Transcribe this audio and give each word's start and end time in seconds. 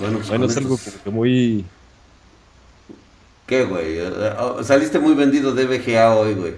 Bueno, 0.00 0.16
pues 0.18 0.28
Bueno, 0.28 0.46
es 0.46 0.56
algo 0.56 0.74
estos- 0.74 0.92
como 0.94 1.04
que 1.04 1.10
muy... 1.10 1.64
¿Qué, 3.46 3.64
güey? 3.64 3.98
Eh, 3.98 4.12
eh, 4.14 4.64
Saliste 4.64 4.98
muy 4.98 5.14
vendido 5.14 5.52
de 5.54 5.66
BGA 5.66 6.14
hoy, 6.14 6.34
güey. 6.34 6.54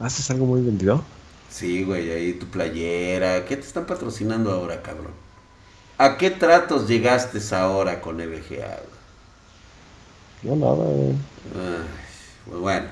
¿Haces 0.00 0.30
algo 0.30 0.46
muy 0.46 0.62
vendido? 0.62 1.04
Sí, 1.50 1.84
güey, 1.84 2.10
ahí 2.10 2.32
tu 2.32 2.46
playera. 2.46 3.44
¿Qué 3.44 3.56
te 3.56 3.66
están 3.66 3.84
patrocinando 3.86 4.50
ahora, 4.52 4.80
cabrón? 4.82 5.12
¿A 5.98 6.16
qué 6.16 6.30
tratos 6.30 6.88
llegaste 6.88 7.38
ahora 7.54 8.00
con 8.00 8.20
EBGA? 8.20 8.80
No, 10.42 10.56
nada, 10.56 10.74
güey. 10.74 11.10
Ay, 11.54 11.86
pues 12.48 12.58
bueno. 12.60 12.86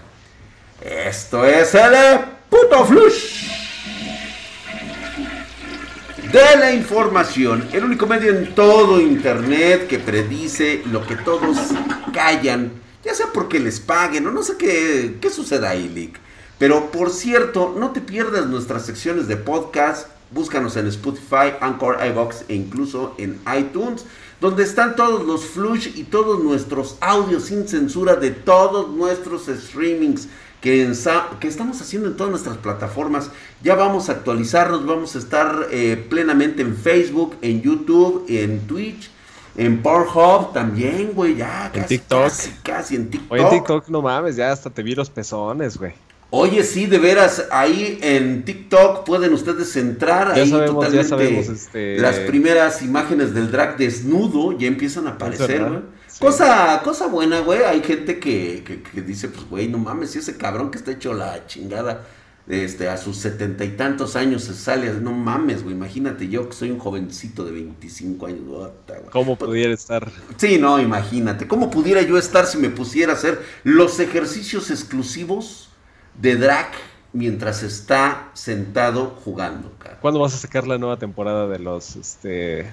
Esto 0.83 1.45
es 1.45 1.75
el 1.75 1.95
eh, 1.95 2.21
puto 2.49 2.85
flush 2.85 3.51
de 6.33 6.57
la 6.59 6.73
información. 6.73 7.67
El 7.73 7.85
único 7.85 8.07
medio 8.07 8.31
en 8.31 8.55
todo 8.55 9.01
internet 9.01 9.89
que 9.89 9.99
predice 9.99 10.83
lo 10.91 11.05
que 11.05 11.17
todos 11.17 11.57
callan. 12.13 12.73
Ya 13.05 13.15
sea 13.15 13.27
porque 13.33 13.59
les 13.59 13.81
paguen 13.81 14.27
o 14.27 14.31
no 14.31 14.43
sé 14.43 14.57
qué, 14.57 15.17
qué 15.21 15.31
suceda 15.31 15.71
ahí, 15.71 15.89
Lick. 15.89 16.19
Pero 16.59 16.91
por 16.93 17.11
cierto, 17.11 17.75
no 17.77 17.91
te 17.91 18.01
pierdas 18.01 18.47
nuestras 18.47 18.87
secciones 18.87 19.27
de 19.27 19.37
podcast. 19.37 20.09
Búscanos 20.31 20.77
en 20.77 20.87
Spotify, 20.87 21.55
Anchor, 21.61 21.99
iBox 22.07 22.45
e 22.49 22.55
incluso 22.55 23.15
en 23.19 23.41
iTunes, 23.59 24.05
donde 24.41 24.63
están 24.63 24.95
todos 24.95 25.27
los 25.27 25.45
flush 25.47 25.89
y 25.97 26.05
todos 26.05 26.45
nuestros 26.45 26.97
audios 27.01 27.47
sin 27.47 27.67
censura 27.67 28.15
de 28.15 28.31
todos 28.31 28.89
nuestros 28.91 29.47
streamings 29.47 30.29
que, 30.61 30.87
ensa- 30.87 31.39
que 31.41 31.49
estamos 31.49 31.81
haciendo 31.81 32.09
en 32.09 32.17
todas 32.17 32.31
nuestras 32.31 32.57
plataformas. 32.59 33.31
Ya 33.63 33.75
vamos 33.75 34.09
a 34.09 34.13
actualizarnos, 34.13 34.85
vamos 34.87 35.17
a 35.17 35.19
estar 35.19 35.67
eh, 35.71 36.05
plenamente 36.11 36.63
en 36.63 36.77
Facebook, 36.77 37.37
en 37.43 37.63
YouTube, 37.63 38.25
en 38.29 38.61
Twitch, 38.67 39.11
en 39.57 39.83
Pornhub 39.83 40.53
también, 40.53 41.13
güey, 41.15 41.37
ya 41.37 41.67
En 41.75 41.83
casi, 41.83 41.99
TikTok. 41.99 42.23
casi, 42.25 42.51
casi 42.63 42.97
en 42.97 43.11
TikTok. 43.11 43.33
Oye, 43.33 43.43
en 43.43 43.51
TikTok, 43.51 43.89
no 43.89 44.03
mames, 44.03 44.37
ya 44.37 44.53
hasta 44.53 44.71
te 44.71 44.83
vi 44.83 44.95
los 44.95 45.11
pezones, 45.11 45.77
güey. 45.77 45.93
Oye, 46.33 46.63
sí, 46.63 46.87
de 46.87 46.99
veras, 46.99 47.47
ahí 47.51 47.99
en 48.03 48.45
TikTok 48.45 49.05
pueden 49.05 49.33
ustedes 49.33 49.75
entrar. 49.77 50.29
Ya 50.37 50.43
ahí 50.43 50.49
sabemos, 50.51 50.69
ya 50.71 51.03
totalmente 51.03 51.09
sabemos, 51.09 51.49
este- 51.49 51.99
Las 51.99 52.21
primeras 52.21 52.83
imágenes 52.83 53.35
del 53.35 53.51
drag 53.51 53.77
desnudo 53.77 54.57
ya 54.57 54.69
empiezan 54.69 55.09
a 55.09 55.11
aparecer, 55.11 55.49
verdad? 55.49 55.69
güey. 55.71 55.83
Cosa, 56.21 56.83
cosa 56.85 57.07
buena, 57.07 57.41
güey. 57.41 57.63
Hay 57.63 57.83
gente 57.83 58.21
que, 58.21 58.63
que, 58.63 58.83
que 58.83 59.01
dice, 59.01 59.29
pues, 59.29 59.49
güey, 59.49 59.69
no 59.69 59.79
mames, 59.79 60.11
si 60.11 60.19
ese 60.19 60.37
cabrón 60.37 60.71
que 60.71 60.77
está 60.77 60.91
hecho 60.93 61.15
la 61.15 61.47
chingada, 61.47 62.07
este, 62.47 62.89
a 62.89 62.97
sus 62.99 63.17
setenta 63.17 63.65
y 63.65 63.71
tantos 63.71 64.17
años 64.17 64.45
se 64.45 64.55
sale, 64.55 64.93
no 64.95 65.13
mames, 65.13 65.63
güey. 65.63 65.75
Imagínate 65.75 66.29
yo 66.29 66.49
que 66.49 66.55
soy 66.55 66.71
un 66.71 66.79
jovencito 66.79 67.45
de 67.45 67.53
25 67.53 68.27
años, 68.27 68.41
güey. 68.45 68.69
¿Cómo 69.11 69.37
pudiera 69.37 69.73
estar? 69.73 70.11
Sí, 70.37 70.59
no, 70.59 70.79
imagínate. 70.79 71.49
¿Cómo 71.49 71.71
pudiera 71.71 72.03
yo 72.03 72.19
estar 72.19 72.47
si 72.47 72.59
me 72.59 72.69
pusiera 72.69 73.13
a 73.13 73.17
hacer 73.17 73.41
los 73.65 73.99
ejercicios 73.99 74.71
exclusivos 74.71 75.71
de 76.21 76.37
drag 76.37 76.69
mientras 77.15 77.63
está 77.63 78.31
sentado 78.35 79.17
jugando, 79.25 79.73
cara? 79.79 79.99
¿Cuándo 80.01 80.21
vas 80.21 80.35
a 80.35 80.39
sacar 80.39 80.67
la 80.67 80.77
nueva 80.77 80.99
temporada 80.99 81.47
de 81.49 81.61
los, 81.61 81.97
este, 81.97 82.71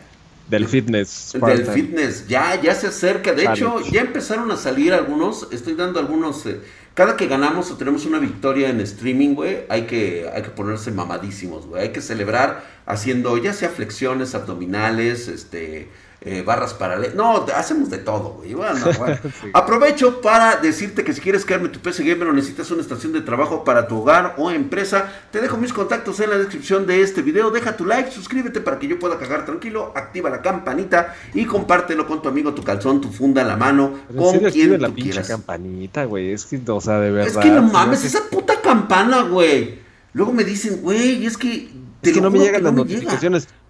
del 0.50 0.68
fitness? 0.68 1.36
Del 1.46 1.66
fitness, 1.66 2.28
ya, 2.28 2.60
ya 2.62 2.74
se 2.76 2.88
acerca. 2.88 3.34
De 3.34 3.46
hecho, 3.46 3.82
ya 3.92 4.02
empezaron 4.02 4.50
a 4.52 4.58
salir 4.58 4.94
algunos. 4.94 5.48
Estoy 5.52 5.76
dando 5.76 6.00
algunos. 6.00 6.46
eh, 6.46 6.62
cada 6.94 7.16
que 7.16 7.28
ganamos 7.28 7.70
o 7.70 7.78
tenemos 7.78 8.06
una 8.08 8.18
victoria 8.18 8.70
en 8.70 8.82
streaming, 8.82 9.36
güey, 9.36 9.66
hay 9.70 9.86
que, 9.86 10.28
hay 10.34 10.42
que 10.42 10.50
ponerse 10.50 10.92
mamadísimos, 10.92 11.68
güey. 11.68 11.84
Hay 11.84 11.90
que 11.92 12.02
celebrar 12.02 12.64
haciendo 12.88 13.38
ya 13.38 13.54
sea 13.54 13.70
flexiones 13.70 14.34
abdominales, 14.34 15.28
este, 15.28 15.92
eh, 16.22 16.42
barras 16.42 16.74
paralelas. 16.74 17.16
No, 17.16 17.46
hacemos 17.56 17.90
de 17.90 18.00
todo, 18.00 18.36
güey. 18.38 18.54
Bueno, 18.54 18.86
bueno. 18.98 19.18
Sí. 19.24 19.50
Aprovecho 19.54 20.20
para 20.22 20.58
decirte 20.58 21.04
que 21.04 21.14
si 21.14 21.22
quieres 21.22 21.46
quedarme 21.46 21.70
tu 21.70 21.80
PC 21.80 22.04
Gamer 22.04 22.28
o 22.30 22.34
necesitas 22.34 22.72
una 22.72 22.82
estación 22.82 23.14
de 23.14 23.22
trabajo 23.22 23.64
para 23.64 23.88
tu 23.88 23.98
hogar 23.98 24.34
o 24.38 24.50
empresa, 24.50 25.12
te 25.32 25.42
dejo 25.42 25.58
mis 25.58 25.74
contactos 25.74 26.20
en 26.20 26.32
la 26.32 26.38
descripción 26.38 26.88
de 26.88 27.02
este 27.02 27.22
video. 27.22 27.52
Deja 27.52 27.78
tu 27.78 27.86
like, 27.86 28.12
suscríbete 28.12 28.62
para 28.62 28.80
que 28.80 28.88
yo 28.88 28.98
pueda 28.98 29.20
cagar 29.20 29.46
tranquilo, 29.46 29.92
activa 29.96 30.30
la 30.30 30.42
campanita 30.42 31.16
y 31.34 31.46
compártelo 31.46 32.08
con 32.08 32.22
tu 32.22 32.30
amigo, 32.30 32.54
tu 32.54 32.64
calzón, 32.64 33.00
tu 33.00 33.10
funda, 33.10 33.44
la 33.44 33.56
mano, 33.56 33.94
Pero 34.08 34.20
con 34.20 34.34
serio, 34.34 34.52
quien 34.52 34.82
la 34.82 34.88
tú 34.88 34.96
pinche 34.96 35.12
quieras. 35.12 35.28
campanita, 35.28 36.06
güey. 36.06 36.32
Es 36.32 36.46
que, 36.46 36.60
o 36.68 36.82
sea, 36.82 37.00
de 37.00 37.12
verdad. 37.12 37.28
Es 37.28 37.38
que 37.38 37.52
no 37.52 37.62
mames, 37.62 38.04
esa 38.04 38.24
puta 38.30 38.60
campana, 38.62 39.22
güey. 39.22 39.80
Luego 40.14 40.34
me 40.34 40.44
dicen, 40.44 40.82
güey, 40.82 41.26
es 41.26 41.38
que... 41.38 41.70
te 42.02 42.10
Es 42.10 42.16
que 42.16 42.22
no 42.22 42.32
me 42.32 42.40
llegan 42.40 42.56
que 42.56 42.62
las 42.64 42.74
no 42.74 42.84
me 42.86 42.90
llega. 42.90 43.20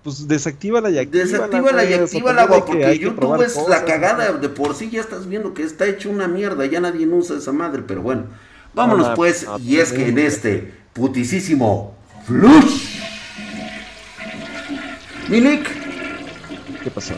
Pues 0.08 0.26
desactívala 0.26 0.90
y 0.90 1.00
actívala. 1.00 1.30
Desactívala 1.30 1.84
y 1.84 1.94
actívala, 1.96 2.46
güey, 2.46 2.62
porque 2.66 2.98
YouTube 2.98 3.42
es 3.44 3.52
cosas, 3.52 3.68
la 3.68 3.84
cagada 3.84 4.32
de 4.32 4.48
por 4.48 4.74
sí, 4.74 4.90
ya 4.90 5.02
estás 5.02 5.28
viendo 5.28 5.54
que 5.54 5.64
está 5.64 5.86
hecho 5.86 6.10
una 6.10 6.30
mierda, 6.30 6.66
ya 6.66 6.80
nadie 6.80 7.06
usa 7.06 7.36
esa 7.36 7.52
madre, 7.52 7.84
pero 7.86 8.02
bueno. 8.02 8.24
Vámonos 8.74 9.10
No, 9.10 9.16
pues, 9.16 9.46
y 9.60 9.80
es 9.80 9.92
que 9.92 10.08
en 10.08 10.18
este 10.18 10.74
putisísimo 10.94 11.98
Flush. 12.26 13.02
Milik, 15.28 15.68
¿Qué 16.82 16.90
pasó? 16.90 17.14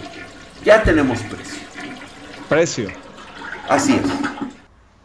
ya 0.65 0.81
tenemos 0.81 1.19
precio. 1.19 1.59
Precio. 2.49 2.89
Así 3.69 3.93
es. 4.03 4.11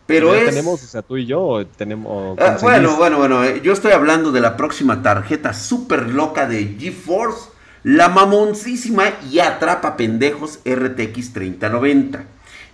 Pero 0.06 0.34
¿Ya 0.34 0.40
es... 0.40 0.46
tenemos, 0.46 0.82
o 0.82 0.86
sea, 0.86 1.02
tú 1.02 1.18
y 1.18 1.26
yo, 1.26 1.42
o 1.42 1.66
tenemos. 1.66 2.38
Ah, 2.40 2.56
bueno, 2.62 2.96
bueno, 2.96 3.18
bueno, 3.18 3.44
eh, 3.44 3.60
yo 3.62 3.74
estoy 3.74 3.92
hablando 3.92 4.32
de 4.32 4.40
la 4.40 4.56
próxima 4.56 5.02
tarjeta 5.02 5.52
super 5.52 6.08
loca 6.08 6.46
de 6.46 6.76
GeForce, 6.78 7.52
la 7.84 8.08
mamoncísima 8.08 9.04
y 9.30 9.38
atrapa 9.38 9.96
pendejos 9.96 10.58
RTX 10.64 11.32
3090. 11.32 12.24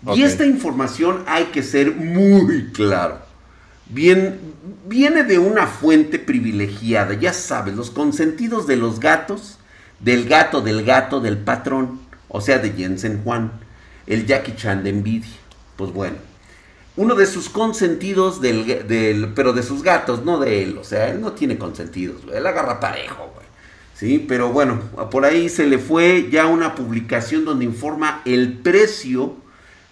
Ok. 0.06 0.16
Y 0.16 0.22
esta 0.22 0.46
información 0.46 1.24
hay 1.26 1.44
que 1.46 1.62
ser 1.62 1.94
muy 1.94 2.70
claro. 2.72 3.18
Bien, 3.86 4.38
viene 4.86 5.24
de 5.24 5.38
una 5.38 5.66
fuente 5.66 6.18
privilegiada, 6.20 7.14
ya 7.14 7.32
sabes, 7.32 7.74
los 7.74 7.90
consentidos 7.90 8.66
de 8.68 8.76
los 8.76 9.00
gatos, 9.00 9.58
del 9.98 10.28
gato, 10.28 10.60
del 10.60 10.84
gato, 10.84 11.20
del 11.20 11.36
patrón, 11.38 12.00
o 12.28 12.40
sea, 12.40 12.58
de 12.58 12.70
Jensen 12.70 13.22
Juan, 13.24 13.50
el 14.06 14.26
Jackie 14.26 14.54
Chan 14.54 14.84
de 14.84 14.92
Nvidia. 14.92 15.28
Pues 15.76 15.92
bueno, 15.92 16.16
uno 16.96 17.16
de 17.16 17.26
sus 17.26 17.48
consentidos 17.48 18.40
del, 18.40 18.64
del- 18.86 19.32
pero 19.34 19.52
de 19.52 19.64
sus 19.64 19.82
gatos, 19.82 20.24
no 20.24 20.38
de 20.38 20.62
él, 20.62 20.78
o 20.78 20.84
sea, 20.84 21.08
él 21.08 21.20
no 21.20 21.32
tiene 21.32 21.58
consentidos, 21.58 22.22
él 22.32 22.46
agarra 22.46 22.78
parejo, 22.78 23.28
güey. 23.34 23.39
Sí, 24.00 24.24
pero 24.26 24.48
bueno, 24.48 24.80
por 25.10 25.26
ahí 25.26 25.50
se 25.50 25.66
le 25.66 25.76
fue 25.76 26.30
ya 26.30 26.46
una 26.46 26.74
publicación 26.74 27.44
donde 27.44 27.66
informa 27.66 28.22
el 28.24 28.54
precio 28.54 29.36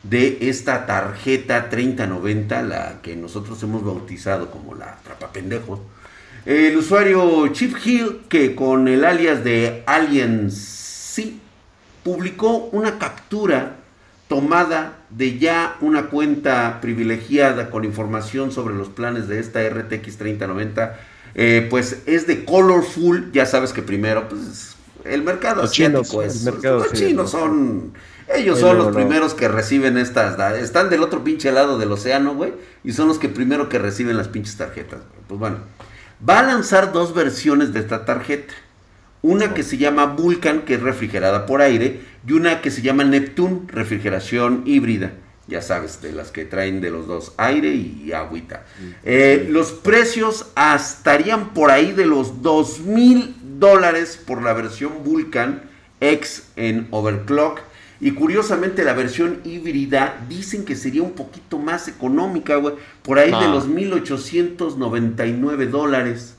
de 0.03 0.49
esta 0.49 0.87
tarjeta 0.87 1.69
3090, 1.69 2.63
la 2.63 3.03
que 3.03 3.17
nosotros 3.17 3.63
hemos 3.63 3.85
bautizado 3.85 4.51
como 4.51 4.75
la 4.75 4.97
Trapapendejos. 5.05 5.81
El 6.47 6.75
usuario 6.79 7.49
Chip 7.49 7.77
Hill, 7.85 8.21
que 8.31 8.55
con 8.55 8.89
el 8.89 9.05
alias 9.05 9.45
de 9.45 9.83
Alien 9.85 10.51
C, 10.53 11.35
publicó 12.03 12.71
una 12.73 12.99
captura 12.99 13.77
tomada 14.27 15.01
de 15.11 15.39
ya 15.39 15.77
una 15.83 16.07
cuenta 16.07 16.81
privilegiada 16.81 17.69
con 17.69 17.85
información 17.85 18.53
sobre 18.53 18.75
los 18.75 18.89
planes 18.89 19.29
de 19.29 19.39
esta 19.39 19.61
RTX 19.69 20.17
3090. 20.17 20.99
Eh, 21.35 21.67
pues 21.71 21.99
es 22.07 22.27
de 22.27 22.45
Colorful, 22.45 23.31
ya 23.33 23.47
sabes 23.47 23.73
que 23.73 23.83
primero, 23.83 24.29
pues 24.29 24.75
el 25.05 25.23
mercado 25.23 25.63
Los 25.63 25.71
asiático 25.71 26.03
chinos, 26.05 26.35
es. 26.37 26.43
mercado, 26.45 26.79
los 26.79 26.93
chinos 26.93 27.31
son. 27.31 27.93
Ellos 28.35 28.59
son 28.61 28.77
los 28.77 28.95
primeros 28.95 29.33
que 29.35 29.49
reciben 29.49 29.97
estas. 29.97 30.37
da- 30.37 30.59
Están 30.59 30.91
del 30.91 31.03
otro 31.03 31.25
pinche 31.25 31.51
lado 31.51 31.79
del 31.79 31.91
océano, 31.93 32.35
güey. 32.35 32.53
Y 32.85 32.93
son 32.93 33.09
los 33.09 33.19
que 33.19 33.29
primero 33.31 33.69
que 33.71 33.79
reciben 33.79 34.17
las 34.19 34.29
pinches 34.29 34.57
tarjetas. 34.57 35.01
Pues 35.29 35.39
bueno. 35.41 35.59
Va 36.29 36.41
a 36.41 36.43
lanzar 36.43 36.93
dos 36.93 37.15
versiones 37.15 37.73
de 37.73 37.81
esta 37.81 38.05
tarjeta. 38.05 38.53
Una 39.23 39.55
que 39.55 39.63
se 39.63 39.79
llama 39.79 40.07
Vulcan, 40.07 40.63
que 40.63 40.75
es 40.75 40.83
refrigerada 40.83 41.47
por 41.47 41.63
aire, 41.63 42.01
y 42.27 42.33
una 42.33 42.61
que 42.61 42.71
se 42.71 42.83
llama 42.83 43.05
Neptune, 43.05 43.63
refrigeración 43.69 44.63
híbrida. 44.67 45.13
Ya 45.49 45.63
sabes, 45.63 46.03
de 46.03 46.13
las 46.13 46.31
que 46.31 46.45
traen 46.45 46.83
de 46.83 46.91
los 46.91 47.07
dos, 47.07 47.33
aire 47.39 47.75
y 47.75 48.13
agüita. 48.13 48.67
Eh, 49.03 49.47
los 49.49 49.73
precios 49.73 50.49
estarían 50.77 51.55
por 51.55 51.71
ahí 51.71 51.93
de 51.93 52.05
los 52.05 52.43
2 52.43 52.81
mil 52.81 53.35
dólares 53.59 54.23
por 54.25 54.43
la 54.43 54.53
versión 54.53 55.03
Vulcan 55.05 55.63
X 56.01 56.49
en 56.57 56.89
overclock. 56.91 57.61
Y 58.01 58.13
curiosamente 58.13 58.85
la 58.85 58.93
versión 58.93 59.41
híbrida 59.45 60.25
dicen 60.29 60.65
que 60.65 60.77
sería 60.77 61.03
un 61.03 61.11
poquito 61.13 61.59
más 61.59 61.89
económica, 61.89 62.55
güey. 62.57 62.77
Por 63.03 63.19
ahí 63.19 63.33
de 63.33 63.49
los 63.49 63.67
1899 63.67 65.67
dólares. 65.67 66.37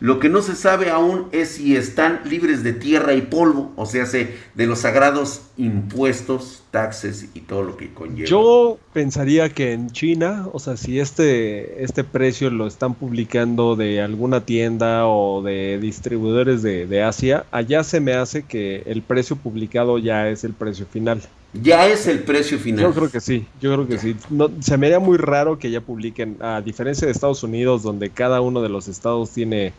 Lo 0.00 0.18
que 0.18 0.30
no 0.30 0.40
se 0.40 0.56
sabe 0.56 0.88
aún 0.88 1.26
es 1.30 1.50
si 1.50 1.76
están 1.76 2.22
libres 2.24 2.64
de 2.64 2.72
tierra 2.72 3.12
y 3.12 3.20
polvo, 3.20 3.70
o 3.76 3.84
sea, 3.84 4.06
de 4.06 4.66
los 4.66 4.78
sagrados 4.78 5.42
impuestos, 5.58 6.62
taxes 6.70 7.28
y 7.34 7.40
todo 7.40 7.62
lo 7.62 7.76
que 7.76 7.92
conlleva. 7.92 8.26
Yo 8.26 8.78
pensaría 8.94 9.50
que 9.50 9.74
en 9.74 9.90
China, 9.90 10.48
o 10.54 10.58
sea, 10.58 10.78
si 10.78 10.98
este, 10.98 11.84
este 11.84 12.02
precio 12.02 12.48
lo 12.48 12.66
están 12.66 12.94
publicando 12.94 13.76
de 13.76 14.00
alguna 14.00 14.40
tienda 14.40 15.06
o 15.06 15.42
de 15.42 15.78
distribuidores 15.78 16.62
de, 16.62 16.86
de 16.86 17.02
Asia, 17.02 17.44
allá 17.50 17.84
se 17.84 18.00
me 18.00 18.14
hace 18.14 18.42
que 18.44 18.82
el 18.86 19.02
precio 19.02 19.36
publicado 19.36 19.98
ya 19.98 20.30
es 20.30 20.44
el 20.44 20.54
precio 20.54 20.86
final. 20.86 21.20
Ya 21.52 21.86
es 21.86 22.06
el 22.06 22.20
precio 22.20 22.58
final. 22.58 22.84
Yo 22.84 22.94
creo 22.94 23.10
que 23.10 23.20
sí, 23.20 23.46
yo 23.60 23.74
creo 23.74 23.86
que 23.86 23.98
sí. 23.98 24.16
No, 24.30 24.50
se 24.60 24.78
me 24.78 24.86
haría 24.86 25.00
muy 25.00 25.18
raro 25.18 25.58
que 25.58 25.70
ya 25.70 25.82
publiquen, 25.82 26.36
a 26.40 26.62
diferencia 26.62 27.06
de 27.06 27.12
Estados 27.12 27.42
Unidos, 27.42 27.82
donde 27.82 28.08
cada 28.08 28.40
uno 28.40 28.62
de 28.62 28.70
los 28.70 28.88
estados 28.88 29.30
tiene 29.30 29.74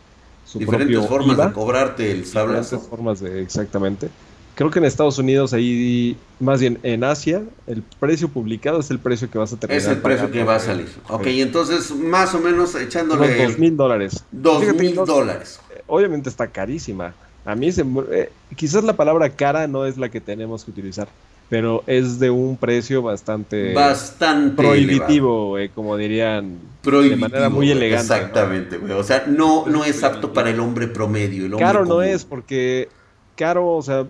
diferentes 0.54 1.06
formas 1.06 1.36
de 1.36 1.52
cobrarte 1.52 2.10
el 2.10 2.26
sablazo. 2.26 2.76
Diferentes 2.76 2.88
formas 2.88 3.20
de, 3.20 3.42
exactamente. 3.42 4.08
Creo 4.54 4.70
que 4.70 4.80
en 4.80 4.84
Estados 4.84 5.18
Unidos, 5.18 5.54
ahí, 5.54 6.14
más 6.38 6.60
bien 6.60 6.78
en 6.82 7.04
Asia, 7.04 7.42
el 7.66 7.82
precio 7.82 8.28
publicado 8.28 8.80
es 8.80 8.90
el 8.90 8.98
precio 8.98 9.30
que 9.30 9.38
vas 9.38 9.52
a 9.54 9.56
tener. 9.56 9.76
Es 9.76 9.86
el 9.86 9.96
precio 9.96 10.30
que 10.30 10.44
va 10.44 10.56
a 10.56 10.60
salir. 10.60 10.92
Ok, 11.08 11.26
entonces 11.26 11.90
más 11.96 12.34
o 12.34 12.38
menos 12.38 12.74
echándole... 12.74 13.46
dos 13.46 13.58
mil 13.58 13.74
dólares. 13.76 14.24
Dos 14.30 14.62
mil 14.74 14.94
dólares. 14.94 15.58
Obviamente 15.86 16.28
está 16.28 16.48
carísima. 16.48 17.14
A 17.46 17.54
mí 17.54 17.72
se, 17.72 17.84
eh, 18.10 18.30
quizás 18.54 18.84
la 18.84 18.92
palabra 18.92 19.30
cara 19.30 19.66
no 19.66 19.86
es 19.86 19.96
la 19.96 20.10
que 20.10 20.20
tenemos 20.20 20.64
que 20.64 20.70
utilizar 20.70 21.08
pero 21.52 21.84
es 21.86 22.18
de 22.18 22.30
un 22.30 22.56
precio 22.56 23.02
bastante, 23.02 23.74
bastante 23.74 24.56
prohibitivo, 24.56 25.58
como 25.74 25.98
dirían 25.98 26.58
de 26.82 27.16
manera 27.16 27.50
muy 27.50 27.70
elegante. 27.70 28.14
Exactamente, 28.14 28.78
güey. 28.78 28.92
O 28.92 29.04
sea, 29.04 29.24
no, 29.26 29.66
no 29.66 29.84
es 29.84 30.02
apto 30.02 30.32
para 30.32 30.48
el 30.48 30.58
hombre 30.60 30.88
promedio. 30.88 31.44
El 31.44 31.56
caro 31.56 31.84
no 31.84 32.00
es, 32.00 32.24
porque 32.24 32.88
caro, 33.36 33.68
o 33.68 33.82
sea, 33.82 34.06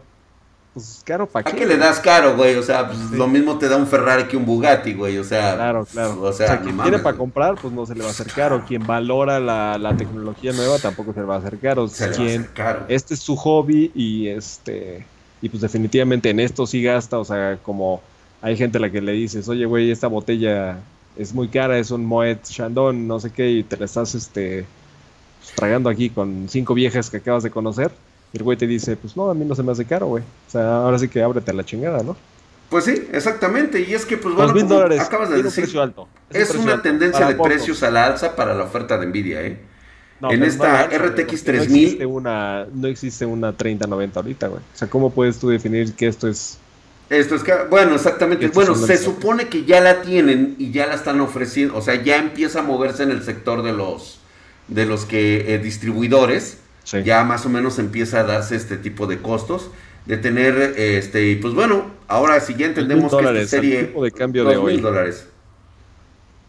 pues 0.73 1.03
caro 1.05 1.27
para 1.27 1.43
qué. 1.43 1.51
¿A 1.51 1.55
qué 1.57 1.67
le 1.67 1.79
das 1.79 1.99
caro, 1.99 2.37
güey? 2.37 2.55
O 2.55 2.63
sea, 2.63 2.87
pues, 2.87 3.11
lo 3.11 3.27
mismo 3.27 3.59
te 3.59 3.69
da 3.69 3.77
un 3.77 3.89
Ferrari 3.89 4.29
que 4.29 4.37
un 4.37 4.47
Bugatti, 4.47 4.95
güey. 4.95 5.19
O 5.19 5.25
sea, 5.25 5.57
claro, 5.57 5.85
claro. 5.85 6.23
O 6.23 6.33
sea, 6.33 6.61
quien 6.61 6.79
tiene 6.79 7.01
para 7.01 7.19
comprar, 7.19 7.57
pues 7.61 7.75
no 7.75 7.85
se 7.87 7.97
le 7.97 8.03
va 8.03 8.07
a 8.07 8.11
hacer 8.13 8.29
caro. 8.29 8.65
Quien 8.69 8.87
valora 8.87 9.41
la, 9.41 9.79
la 9.79 9.97
tecnología 9.97 10.53
nueva 10.53 10.79
tampoco 10.79 11.13
se 11.13 11.19
le 11.19 11.27
va 11.27 11.35
a 11.35 11.39
hacer 11.39 11.59
caro. 11.59 11.89
Se 11.89 12.09
quien, 12.13 12.49
caro. 12.55 12.85
Este 12.87 13.15
es 13.15 13.21
su 13.21 13.35
hobby 13.35 13.91
y 13.97 14.29
este 14.29 15.05
y 15.43 15.49
pues 15.49 15.61
definitivamente 15.61 16.31
en 16.31 16.41
esto 16.41 16.67
sí 16.67 16.83
gasta, 16.83 17.19
o 17.19 17.25
sea, 17.25 17.59
como 17.63 18.01
hay 18.41 18.57
gente 18.57 18.79
a 18.79 18.81
la 18.81 18.91
que 18.91 19.03
le 19.03 19.13
dices, 19.13 19.49
oye, 19.49 19.67
güey, 19.67 19.91
esta 19.91 20.07
botella 20.07 20.79
es 21.17 21.35
muy 21.35 21.49
cara, 21.49 21.79
es 21.79 21.91
un 21.91 22.07
Moet 22.07 22.43
Chandon, 22.45 23.07
no 23.07 23.21
sé 23.21 23.31
qué, 23.31 23.51
y 23.51 23.63
te 23.65 23.77
la 23.77 23.85
estás 23.85 24.15
este, 24.15 24.65
pues, 25.41 25.53
tragando 25.55 25.91
aquí 25.91 26.11
con 26.11 26.47
cinco 26.49 26.75
viejas 26.75 27.11
que 27.11 27.19
acabas 27.19 27.43
de 27.43 27.51
conocer. 27.51 27.91
Y 28.33 28.39
el 28.39 28.45
güey 28.45 28.57
te 28.57 28.67
dice, 28.67 28.97
pues 28.97 29.17
no, 29.17 29.31
a 29.31 29.35
mí 29.35 29.45
no 29.45 29.55
se 29.55 29.63
me 29.63 29.73
hace 29.73 29.85
caro, 29.85 30.07
güey. 30.07 30.23
O 30.23 30.51
sea, 30.51 30.77
ahora 30.77 30.99
sí 30.99 31.09
que 31.09 31.23
ábrete 31.23 31.51
a 31.51 31.55
la 31.55 31.65
chingada, 31.65 32.03
¿no? 32.03 32.17
Pues 32.71 32.85
sí, 32.87 33.09
exactamente. 33.13 33.81
Y 33.81 33.93
es 33.93 34.07
que, 34.07 34.17
pues 34.17 34.35
bueno, 34.35 34.53
acabas 34.99 35.29
de 35.29 35.43
decir, 35.43 35.65
precio 35.65 35.83
alto. 35.83 36.09
Es, 36.31 36.55
una 36.55 36.81
tendencia 36.81 37.27
de 37.27 37.35
precios 37.35 37.83
a 37.83 37.91
la 37.91 38.07
alza 38.07 38.35
para 38.35 38.55
la 38.55 38.65
oferta 38.65 38.97
de 38.97 39.07
Nvidia, 39.07 39.43
¿eh? 39.43 39.61
En 40.31 40.43
esta 40.43 40.87
RTX 40.87 41.45
3000. 41.45 41.47
No 41.47 41.63
existe 41.65 42.07
una, 42.07 42.67
no 42.73 42.89
existe 42.89 43.27
una 43.27 43.53
3090 43.53 44.21
ahorita, 44.21 44.49
güey. 44.49 44.61
O 44.61 44.77
sea, 44.77 44.89
¿cómo 44.89 45.11
puedes 45.11 45.39
tú 45.39 45.49
definir 45.49 45.95
que 45.95 46.07
esto 46.07 46.29
es 46.29 46.59
esto 47.11 47.35
es 47.35 47.43
bueno, 47.69 47.95
exactamente. 47.95 48.49
Bueno, 48.49 48.75
se 48.75 48.97
supone 48.97 49.49
que 49.49 49.65
ya 49.65 49.83
la 49.83 50.01
tienen 50.01 50.55
y 50.59 50.71
ya 50.71 50.87
la 50.87 50.95
están 50.95 51.21
ofreciendo, 51.21 51.77
o 51.77 51.83
sea, 51.83 52.03
ya 52.03 52.17
empieza 52.17 52.61
a 52.61 52.63
moverse 52.63 53.03
en 53.03 53.11
el 53.11 53.23
sector 53.23 53.63
de 53.63 53.75
los 53.75 54.19
de 54.69 54.87
los 54.87 55.05
que 55.05 55.55
eh, 55.55 55.59
distribuidores. 55.59 56.59
Ya 57.05 57.23
más 57.23 57.47
o 57.47 57.49
menos 57.49 57.79
empieza 57.79 58.21
a 58.21 58.25
darse 58.25 58.57
este 58.57 58.77
tipo 58.77 59.07
de 59.07 59.19
costos 59.19 59.71
de 60.07 60.17
tener 60.17 60.75
este 60.77 61.29
y 61.29 61.37
pues 61.37 61.55
bueno, 61.55 61.93
ahora 62.09 62.41
sí 62.41 62.55
ya 62.57 62.67
entendemos 62.67 63.15
que 63.15 63.41
esta 63.41 63.47
serie 63.47 63.85
tipo 63.85 64.03
de 64.03 64.11
cambio 64.11 64.45
de 64.45 64.57
hoy. 64.57 64.81
dólares. 64.81 65.27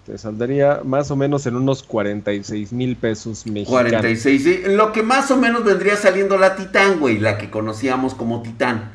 Te 0.05 0.17
saldría 0.17 0.81
más 0.83 1.11
o 1.11 1.15
menos 1.15 1.45
en 1.45 1.55
unos 1.55 1.81
46 1.81 2.73
mil 2.73 2.97
pesos 2.97 3.45
mexicanos. 3.45 3.89
46, 3.89 4.67
lo 4.67 4.91
que 4.91 5.01
más 5.01 5.31
o 5.31 5.37
menos 5.37 5.63
vendría 5.63 5.95
saliendo 5.95 6.37
la 6.37 6.57
Titán, 6.57 6.99
güey, 6.99 7.19
la 7.19 7.37
que 7.37 7.49
conocíamos 7.49 8.13
como 8.13 8.41
Titán. 8.41 8.91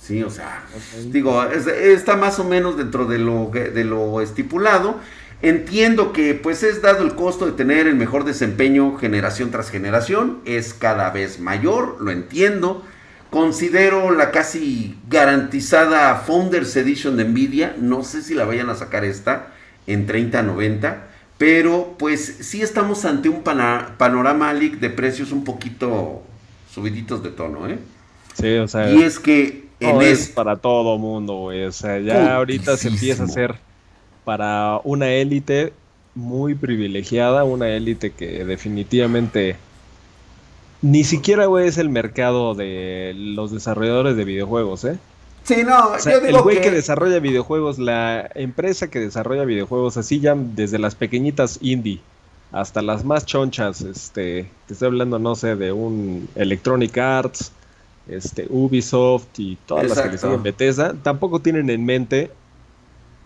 Sí, 0.00 0.22
o 0.22 0.30
sea, 0.30 0.62
digo, 1.06 1.42
está 1.44 2.16
más 2.16 2.38
o 2.38 2.44
menos 2.44 2.76
dentro 2.76 3.06
de 3.06 3.18
lo, 3.18 3.50
de 3.52 3.84
lo 3.84 4.20
estipulado. 4.20 4.96
Entiendo 5.42 6.12
que 6.12 6.34
pues 6.34 6.62
es 6.62 6.82
dado 6.82 7.02
el 7.02 7.16
costo 7.16 7.46
de 7.46 7.52
tener 7.52 7.88
el 7.88 7.96
mejor 7.96 8.24
desempeño 8.24 8.96
generación 8.96 9.50
tras 9.50 9.70
generación, 9.70 10.38
es 10.44 10.72
cada 10.72 11.10
vez 11.10 11.40
mayor, 11.40 12.00
lo 12.00 12.12
entiendo. 12.12 12.84
Considero 13.30 14.12
la 14.12 14.30
casi 14.30 14.96
garantizada 15.08 16.14
Founders 16.14 16.76
Edition 16.76 17.16
de 17.16 17.24
Nvidia, 17.24 17.74
no 17.80 18.04
sé 18.04 18.22
si 18.22 18.34
la 18.34 18.44
vayan 18.44 18.70
a 18.70 18.76
sacar 18.76 19.04
esta 19.04 19.48
en 19.86 20.06
30-90, 20.06 20.96
pero 21.38 21.96
pues 21.98 22.38
sí 22.40 22.62
estamos 22.62 23.04
ante 23.04 23.28
un 23.28 23.42
panorama 23.42 24.54
de 24.54 24.90
precios 24.90 25.32
un 25.32 25.44
poquito 25.44 26.22
subiditos 26.72 27.22
de 27.22 27.30
tono, 27.30 27.68
¿eh? 27.68 27.78
Sí, 28.34 28.56
o 28.56 28.68
sea. 28.68 28.90
Y 28.92 29.02
es 29.02 29.18
que 29.18 29.66
en 29.80 30.00
es 30.02 30.28
para 30.28 30.56
todo 30.56 30.98
mundo, 30.98 31.34
güey. 31.34 31.64
O 31.64 31.72
sea, 31.72 31.98
ya 31.98 32.36
ahorita 32.36 32.76
se 32.76 32.88
empieza 32.88 33.24
a 33.24 33.26
hacer 33.26 33.56
para 34.24 34.80
una 34.84 35.10
élite 35.10 35.72
muy 36.14 36.54
privilegiada, 36.54 37.44
una 37.44 37.68
élite 37.68 38.12
que 38.12 38.44
definitivamente 38.44 39.56
ni 40.82 41.04
siquiera, 41.04 41.46
güey, 41.46 41.68
es 41.68 41.78
el 41.78 41.88
mercado 41.88 42.54
de 42.54 43.12
los 43.16 43.52
desarrolladores 43.52 44.16
de 44.16 44.24
videojuegos, 44.24 44.84
¿eh? 44.84 44.98
Sí, 45.44 45.64
no, 45.64 45.98
yo 45.98 46.20
digo 46.20 46.38
el 46.38 46.42
güey 46.42 46.60
que... 46.60 46.70
desarrolla 46.70 47.18
videojuegos, 47.18 47.78
la 47.78 48.30
empresa 48.34 48.88
que 48.88 49.00
desarrolla 49.00 49.44
videojuegos, 49.44 49.96
así 49.96 50.20
ya 50.20 50.34
desde 50.36 50.78
las 50.78 50.94
pequeñitas 50.94 51.58
indie 51.60 52.00
hasta 52.52 52.82
las 52.82 53.04
más 53.04 53.26
chonchas, 53.26 53.80
este, 53.80 54.48
te 54.66 54.74
estoy 54.74 54.86
hablando, 54.86 55.18
no 55.18 55.34
sé, 55.34 55.56
de 55.56 55.72
un 55.72 56.28
Electronic 56.34 56.96
Arts, 56.98 57.50
este, 58.08 58.46
Ubisoft 58.50 59.38
y 59.38 59.56
todas 59.66 59.88
las 59.88 60.00
que 60.00 60.10
le 60.10 60.18
siguen 60.18 60.42
Bethesda, 60.42 60.94
tampoco 61.02 61.40
tienen 61.40 61.70
en 61.70 61.84
mente 61.84 62.30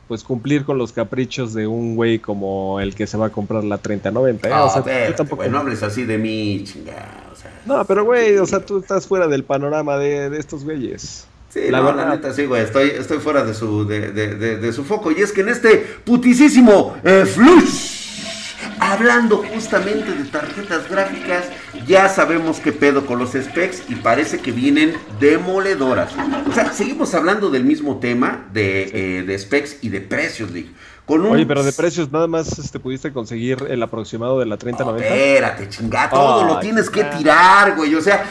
pues 0.08 0.22
cumplir 0.22 0.64
con 0.64 0.78
los 0.78 0.92
caprichos 0.92 1.52
de 1.52 1.66
un 1.66 1.96
güey 1.96 2.20
como 2.20 2.78
el 2.78 2.94
que 2.94 3.08
se 3.08 3.16
va 3.16 3.26
a 3.26 3.30
comprar 3.30 3.64
la 3.64 3.78
3090. 3.78 4.48
¿eh? 4.48 4.52
o 4.52 4.70
sea, 4.70 5.16
tampoco... 5.16 5.44
no 5.48 5.58
hables 5.58 5.82
así 5.82 6.04
de 6.04 6.16
mí, 6.16 6.62
chingada. 6.64 7.24
No, 7.64 7.84
pero 7.84 8.04
güey, 8.04 8.36
o 8.38 8.46
sea, 8.46 8.64
tú 8.64 8.78
estás 8.78 9.08
fuera 9.08 9.26
del 9.26 9.42
panorama 9.42 9.98
de, 9.98 10.30
de 10.30 10.38
estos 10.38 10.62
güeyes. 10.62 11.26
Sí, 11.56 11.70
la, 11.70 11.80
la 11.80 12.10
neta, 12.10 12.34
sí, 12.34 12.44
güey, 12.44 12.64
estoy, 12.64 12.90
estoy 12.90 13.16
fuera 13.16 13.42
de 13.42 13.54
su, 13.54 13.86
de, 13.86 14.12
de, 14.12 14.58
de, 14.58 14.72
su 14.74 14.84
foco. 14.84 15.10
Y 15.10 15.22
es 15.22 15.32
que 15.32 15.40
en 15.40 15.48
este 15.48 15.78
putisísimo 16.04 16.98
eh, 17.02 17.24
flush, 17.24 18.18
hablando 18.78 19.38
justamente 19.38 20.12
de 20.12 20.24
tarjetas 20.24 20.86
gráficas, 20.86 21.46
ya 21.86 22.10
sabemos 22.10 22.60
qué 22.60 22.72
pedo 22.72 23.06
con 23.06 23.18
los 23.18 23.30
specs 23.30 23.84
y 23.88 23.94
parece 23.94 24.40
que 24.40 24.52
vienen 24.52 24.92
demoledoras. 25.18 26.12
O 26.46 26.52
sea, 26.52 26.74
seguimos 26.74 27.14
hablando 27.14 27.48
del 27.48 27.64
mismo 27.64 28.00
tema 28.00 28.46
de, 28.52 28.90
eh, 28.92 29.22
de 29.22 29.38
specs 29.38 29.78
y 29.80 29.88
de 29.88 30.02
precios, 30.02 30.50
Lee. 30.50 30.70
Oye, 31.08 31.46
pero 31.46 31.62
de 31.62 31.72
precios 31.72 32.10
nada 32.10 32.26
más 32.26 32.58
este, 32.58 32.80
pudiste 32.80 33.12
conseguir 33.12 33.64
el 33.68 33.82
aproximado 33.82 34.40
de 34.40 34.46
la 34.46 34.56
3090. 34.56 35.06
espérate, 35.06 35.68
chingada, 35.68 36.10
todo 36.10 36.44
lo 36.44 36.58
tienes 36.58 36.90
que 36.90 37.04
tirar, 37.04 37.76
güey. 37.76 37.94
O 37.94 38.00
sea, 38.00 38.28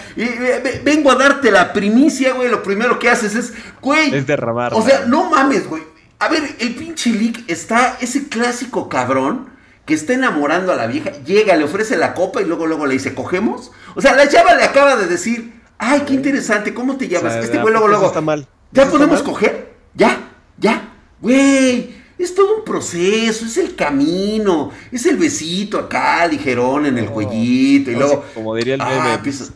vengo 0.84 1.12
a 1.12 1.16
darte 1.16 1.52
la 1.52 1.72
primicia, 1.72 2.34
güey. 2.34 2.50
Lo 2.50 2.62
primero 2.62 3.00
que 3.00 3.10
haces 3.10 3.36
es, 3.36 3.54
güey. 3.82 4.14
Es 4.14 4.28
derramar. 4.28 4.74
O 4.74 4.82
sea, 4.82 5.06
no 5.06 5.30
mames, 5.30 5.70
güey. 5.70 5.84
A 6.20 6.28
ver, 6.28 6.44
el 6.60 6.76
pinche 6.76 7.12
leak 7.12 7.44
está 7.48 7.98
ese 8.02 8.28
clásico 8.28 8.90
cabrón 8.90 9.50
que 9.86 9.94
está 9.94 10.14
enamorando 10.14 10.72
a 10.72 10.76
la 10.76 10.88
vieja, 10.88 11.12
llega, 11.24 11.56
le 11.56 11.64
ofrece 11.64 11.96
la 11.96 12.14
copa 12.14 12.42
y 12.42 12.46
luego 12.46 12.66
luego 12.66 12.88
le 12.88 12.94
dice, 12.94 13.14
"¿Cogemos?" 13.14 13.72
O 13.96 14.02
sea, 14.02 14.16
la 14.16 14.28
chava 14.28 14.56
le 14.56 14.64
acaba 14.64 14.96
de 14.96 15.06
decir, 15.06 15.62
"Ay, 15.78 16.02
qué 16.08 16.14
interesante, 16.14 16.74
¿cómo 16.74 16.98
te 16.98 17.08
llamas?" 17.08 17.36
este 17.36 17.60
güey 17.60 17.72
luego 17.72 17.88
luego 17.88 18.08
está 18.08 18.22
mal. 18.22 18.48
¿Ya 18.72 18.90
podemos 18.90 19.22
coger? 19.22 19.76
Ya, 19.94 20.18
ya. 20.58 20.90
Güey, 21.22 21.96
es 22.18 22.34
todo 22.34 22.58
un 22.58 22.64
proceso, 22.64 23.46
es 23.46 23.58
el 23.58 23.76
camino, 23.76 24.72
es 24.92 25.06
el 25.06 25.18
besito 25.18 25.78
acá, 25.78 26.28
dijeron 26.28 26.86
en 26.86 26.98
el 26.98 27.08
oh, 27.08 27.12
cuellito, 27.12 27.92
y 27.92 27.96
luego. 27.96 28.24
Como 28.34 28.56
diría 28.56 28.76
el 28.76 28.82
ah, 28.82 28.90
meme. 28.90 29.14
Empiezas, 29.16 29.52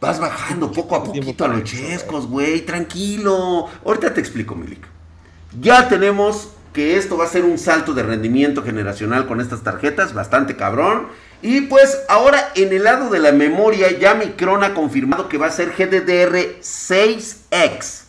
vas 0.00 0.18
bajando 0.18 0.72
poco 0.72 0.96
a 0.96 1.04
poquito 1.04 1.44
a 1.44 1.48
los 1.48 1.64
chescos, 1.64 2.26
güey, 2.26 2.62
tranquilo. 2.62 3.66
Ahorita 3.84 4.14
te 4.14 4.20
explico, 4.20 4.54
Milik. 4.54 4.86
Ya 5.60 5.88
tenemos 5.88 6.48
que 6.72 6.96
esto 6.96 7.16
va 7.16 7.24
a 7.24 7.28
ser 7.28 7.44
un 7.44 7.58
salto 7.58 7.94
de 7.94 8.02
rendimiento 8.02 8.62
generacional 8.62 9.26
con 9.26 9.40
estas 9.40 9.62
tarjetas, 9.62 10.12
bastante 10.12 10.56
cabrón. 10.56 11.06
Y 11.40 11.62
pues 11.62 11.98
ahora 12.08 12.52
en 12.56 12.72
el 12.72 12.84
lado 12.84 13.10
de 13.10 13.20
la 13.20 13.32
memoria, 13.32 13.98
ya 13.98 14.14
Micron 14.14 14.64
ha 14.64 14.74
confirmado 14.74 15.28
que 15.28 15.38
va 15.38 15.46
a 15.46 15.50
ser 15.50 15.74
GDDR6X 15.74 18.03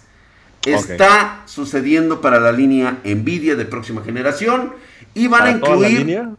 está 0.74 1.44
sucediendo 1.46 2.22
para 2.22 2.40
la 2.40 2.52
línea 2.52 3.00
Nvidia 3.04 3.56
de 3.56 3.66
próxima 3.66 4.04
generación 4.04 4.74
y 5.14 5.28
van 5.28 5.44
a 5.44 5.52
incluir... 5.52 6.30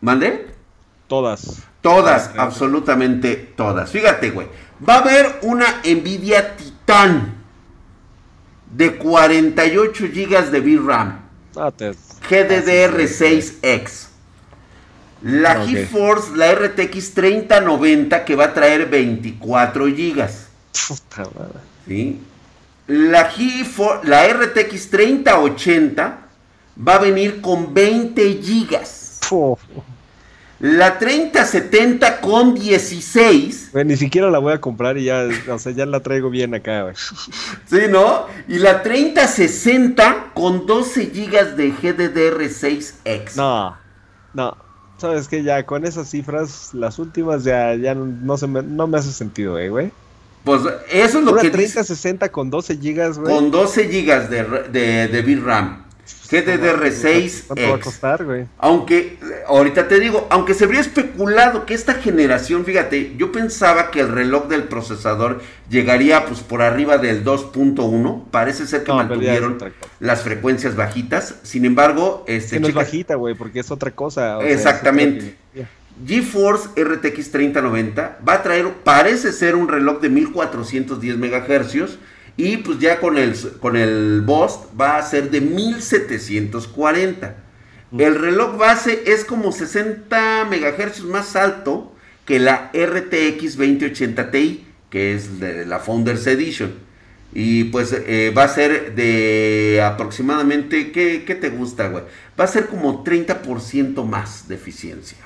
¿Mande? 0.00 0.46
Todas. 1.06 1.62
Todas, 1.80 2.30
absolutamente 2.36 3.36
todas. 3.36 3.90
Fíjate, 3.90 4.30
güey. 4.30 4.48
Va 4.86 4.96
a 4.96 4.98
haber 4.98 5.38
una 5.42 5.80
Nvidia 5.84 6.56
Titan 6.56 7.34
de 8.72 8.96
48 8.96 10.04
GB 10.12 10.50
de 10.50 10.60
VRAM. 10.60 11.20
Ah, 11.56 11.70
te... 11.70 11.92
GDDR6X. 12.28 14.08
La 15.22 15.62
okay. 15.62 15.74
GeForce, 15.74 16.36
la 16.36 16.52
RTX 16.52 17.14
3090 17.14 18.24
que 18.24 18.36
va 18.36 18.44
a 18.44 18.54
traer 18.54 18.86
24 18.86 19.86
GB. 19.86 20.28
Puta 20.88 21.30
madre. 21.38 21.60
¿Sí? 21.86 22.20
La 22.88 23.28
RTX 23.28 24.90
3080 24.90 26.18
va 26.86 26.94
a 26.94 26.98
venir 26.98 27.40
con 27.40 27.74
20 27.74 28.34
GB. 28.34 28.78
La 30.58 30.98
3070 30.98 32.20
con 32.20 32.54
16. 32.54 33.72
ni 33.84 33.96
siquiera 33.96 34.30
la 34.30 34.38
voy 34.38 34.54
a 34.54 34.60
comprar 34.60 34.96
y 34.96 35.04
ya, 35.04 35.28
o 35.50 35.58
sea, 35.58 35.72
ya 35.72 35.84
la 35.84 36.00
traigo 36.00 36.30
bien 36.30 36.54
acá, 36.54 36.92
Sí, 36.94 37.80
¿no? 37.90 38.26
Y 38.48 38.58
la 38.58 38.82
3060 38.82 40.32
con 40.32 40.66
12 40.66 41.06
GB 41.06 41.56
de 41.56 41.72
GDDR6X. 41.74 43.36
No, 43.36 43.76
no. 44.32 44.56
Sabes 44.96 45.28
que 45.28 45.42
ya 45.42 45.66
con 45.66 45.84
esas 45.84 46.08
cifras, 46.08 46.72
las 46.72 46.98
últimas 46.98 47.44
ya, 47.44 47.74
ya 47.74 47.94
no, 47.94 48.38
se 48.38 48.46
me, 48.46 48.62
no 48.62 48.86
me 48.86 48.96
hace 48.96 49.12
sentido, 49.12 49.58
eh, 49.58 49.68
güey. 49.68 49.92
Pues 50.46 50.62
eso 50.92 51.18
es 51.18 51.24
lo 51.24 51.34
que 51.34 51.50
3060 51.50 52.30
con 52.30 52.50
12 52.50 52.76
GB, 52.76 53.18
güey. 53.18 53.34
Con 53.34 53.50
12 53.50 53.82
GB 53.88 54.28
de, 54.28 54.44
de, 54.70 55.08
de 55.08 55.22
VRAM. 55.22 55.84
GDDR6. 56.30 57.42
¿Cuánto 57.48 57.68
va 57.68 57.74
a 57.74 57.80
costar, 57.80 58.24
güey? 58.24 58.46
Aunque, 58.58 59.18
ahorita 59.48 59.88
te 59.88 59.98
digo, 59.98 60.28
aunque 60.30 60.54
se 60.54 60.62
habría 60.62 60.80
especulado 60.80 61.66
que 61.66 61.74
esta 61.74 61.94
generación, 61.94 62.64
fíjate, 62.64 63.16
yo 63.16 63.32
pensaba 63.32 63.90
que 63.90 63.98
el 63.98 64.08
reloj 64.12 64.46
del 64.46 64.62
procesador 64.64 65.40
llegaría 65.68 66.26
pues 66.26 66.42
por 66.42 66.62
arriba 66.62 66.98
del 66.98 67.24
2.1. 67.24 68.26
Parece 68.30 68.68
ser 68.68 68.84
que 68.84 68.92
mantuvieron 68.92 69.58
las 69.98 70.22
frecuencias 70.22 70.76
bajitas. 70.76 71.34
Sin 71.42 71.64
embargo, 71.64 72.24
este. 72.28 72.56
Que 72.56 72.60
no 72.60 72.68
es 72.68 72.74
bajita, 72.74 73.16
güey, 73.16 73.34
porque 73.34 73.58
es 73.58 73.72
otra 73.72 73.90
cosa. 73.90 74.38
Exactamente. 74.42 75.34
GeForce 76.04 76.68
RTX 76.76 77.30
3090 77.30 78.18
va 78.26 78.34
a 78.34 78.42
traer, 78.42 78.72
parece 78.84 79.32
ser 79.32 79.54
un 79.56 79.68
reloj 79.68 80.00
de 80.00 80.10
1410 80.10 81.16
MHz 81.16 81.98
y 82.36 82.58
pues 82.58 82.78
ya 82.78 83.00
con 83.00 83.16
el, 83.16 83.34
con 83.60 83.76
el 83.76 84.20
Bost 84.20 84.66
va 84.78 84.98
a 84.98 85.02
ser 85.02 85.30
de 85.30 85.40
1740. 85.40 87.36
El 87.96 88.14
reloj 88.16 88.58
base 88.58 89.04
es 89.06 89.24
como 89.24 89.52
60 89.52 90.44
MHz 90.44 91.04
más 91.04 91.34
alto 91.34 91.94
que 92.26 92.38
la 92.40 92.70
RTX 92.74 93.56
2080 93.56 94.30
Ti, 94.30 94.66
que 94.90 95.14
es 95.14 95.40
de 95.40 95.64
la 95.64 95.78
Founders 95.78 96.26
Edition. 96.26 96.74
Y 97.32 97.64
pues 97.64 97.92
eh, 97.92 98.32
va 98.36 98.44
a 98.44 98.48
ser 98.48 98.94
de 98.94 99.82
aproximadamente, 99.82 100.90
¿qué, 100.90 101.24
¿qué, 101.24 101.34
te 101.34 101.50
gusta, 101.50 101.88
güey? 101.88 102.04
Va 102.38 102.44
a 102.44 102.48
ser 102.48 102.66
como 102.66 103.04
30% 103.04 104.04
más 104.04 104.48
de 104.48 104.54
eficiencia. 104.56 105.18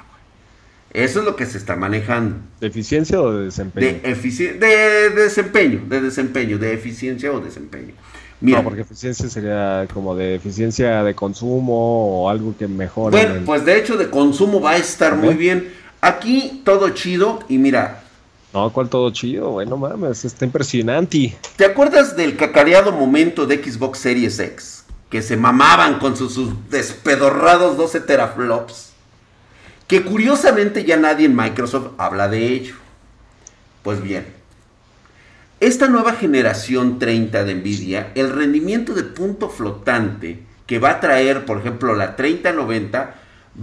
Eso 0.93 1.21
es 1.21 1.25
lo 1.25 1.37
que 1.37 1.47
se 1.47 1.57
está 1.57 1.77
manejando. 1.77 2.37
¿De 2.61 2.67
eficiencia 2.67 3.21
o 3.21 3.33
de 3.33 3.45
desempeño? 3.45 3.87
De, 4.03 4.59
de, 4.59 5.11
desempeño, 5.11 5.83
de 5.89 6.01
desempeño, 6.01 6.59
de 6.59 6.75
eficiencia 6.75 7.33
o 7.33 7.39
desempeño. 7.39 7.95
no, 8.41 8.65
porque 8.65 8.81
eficiencia 8.81 9.29
sería 9.29 9.87
como 9.95 10.17
de 10.17 10.35
eficiencia 10.35 11.05
de 11.05 11.15
consumo 11.15 12.23
o 12.23 12.29
algo 12.29 12.57
que 12.59 12.67
mejore. 12.67 13.17
Bueno, 13.17 13.43
pues 13.47 13.65
de 13.65 13.79
hecho 13.79 13.97
de 13.97 14.11
consumo 14.11 14.61
va 14.61 14.73
a 14.73 14.77
estar 14.79 15.15
muy 15.15 15.35
bien. 15.35 15.73
Aquí 16.01 16.63
todo 16.65 16.89
chido 16.91 17.41
y 17.49 17.59
mira. 17.59 18.03
No, 18.53 18.73
¿cuál 18.73 18.89
todo 18.89 19.13
chido? 19.13 19.51
Bueno, 19.51 19.77
mames, 19.77 20.25
está 20.25 20.45
impresionante. 20.45 21.37
¿Te 21.55 21.67
acuerdas 21.67 22.17
del 22.17 22.37
cacareado 22.37 22.91
momento 22.91 23.47
de 23.47 23.63
Xbox 23.63 24.01
Series 24.01 24.41
X? 24.41 24.85
Que 25.09 25.23
se 25.23 25.37
mamaban 25.37 26.01
con 26.01 26.17
sus, 26.17 26.35
sus 26.35 26.69
despedorrados 26.69 27.77
12 27.77 28.01
teraflops 28.01 28.90
que 29.91 30.05
curiosamente 30.05 30.85
ya 30.85 30.97
nadie 30.97 31.27
en 31.27 31.35
Microsoft 31.35 31.95
habla 31.99 32.29
de 32.29 32.47
ello. 32.47 32.77
Pues 33.83 34.01
bien, 34.01 34.25
esta 35.59 35.89
nueva 35.89 36.13
generación 36.13 37.01
30 37.01 37.43
de 37.43 37.57
Nvidia, 37.57 38.13
el 38.15 38.31
rendimiento 38.31 38.95
de 38.95 39.03
punto 39.03 39.49
flotante 39.49 40.45
que 40.69 40.79
va 40.79 40.91
a 40.91 41.01
traer, 41.01 41.45
por 41.45 41.59
ejemplo, 41.59 41.97
la 41.97 42.15
3090, 42.15 43.17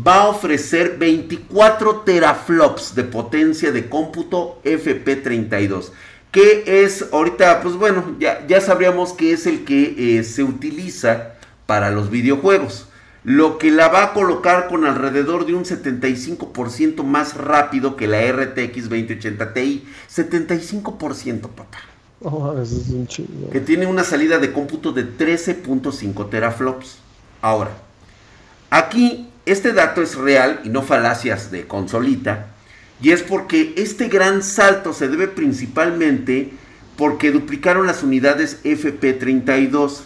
va 0.05 0.15
a 0.15 0.27
ofrecer 0.27 0.98
24 0.98 2.01
teraflops 2.01 2.93
de 2.93 3.05
potencia 3.05 3.72
de 3.72 3.88
cómputo 3.88 4.60
FP32, 4.65 5.91
que 6.29 6.84
es 6.84 7.05
ahorita, 7.13 7.62
pues 7.62 7.75
bueno, 7.75 8.17
ya, 8.19 8.46
ya 8.48 8.60
sabríamos 8.60 9.13
que 9.13 9.31
es 9.31 9.48
el 9.48 9.63
que 9.63 10.17
eh, 10.19 10.24
se 10.25 10.43
utiliza 10.43 11.36
para 11.65 11.89
los 11.89 12.10
videojuegos 12.10 12.88
lo 13.24 13.57
que 13.57 13.71
la 13.71 13.89
va 13.89 14.03
a 14.03 14.13
colocar 14.13 14.67
con 14.67 14.86
alrededor 14.86 15.45
de 15.45 15.53
un 15.53 15.65
75% 15.65 17.03
más 17.03 17.36
rápido 17.36 17.95
que 17.95 18.07
la 18.07 18.21
RTX 18.31 18.89
2080 18.89 19.53
Ti. 19.53 19.88
75%, 20.09 21.41
papá. 21.50 21.79
Oh, 22.21 22.53
eso 22.59 22.77
es 22.77 22.89
un 22.89 23.07
chingo. 23.07 23.50
Que 23.51 23.59
tiene 23.59 23.86
una 23.86 24.03
salida 24.03 24.39
de 24.39 24.51
cómputo 24.51 24.91
de 24.91 25.05
13.5 25.05 26.29
teraflops. 26.29 26.97
Ahora, 27.41 27.71
aquí 28.69 29.29
este 29.45 29.74
dato 29.74 30.01
es 30.01 30.15
real 30.15 30.62
y 30.63 30.69
no 30.69 30.81
falacias 30.81 31.51
de 31.51 31.67
consolita. 31.67 32.47
Y 33.01 33.12
es 33.12 33.21
porque 33.21 33.74
este 33.77 34.07
gran 34.07 34.41
salto 34.41 34.93
se 34.93 35.07
debe 35.07 35.27
principalmente 35.27 36.51
porque 36.97 37.31
duplicaron 37.31 37.86
las 37.86 38.01
unidades 38.01 38.63
FP32 38.63 40.00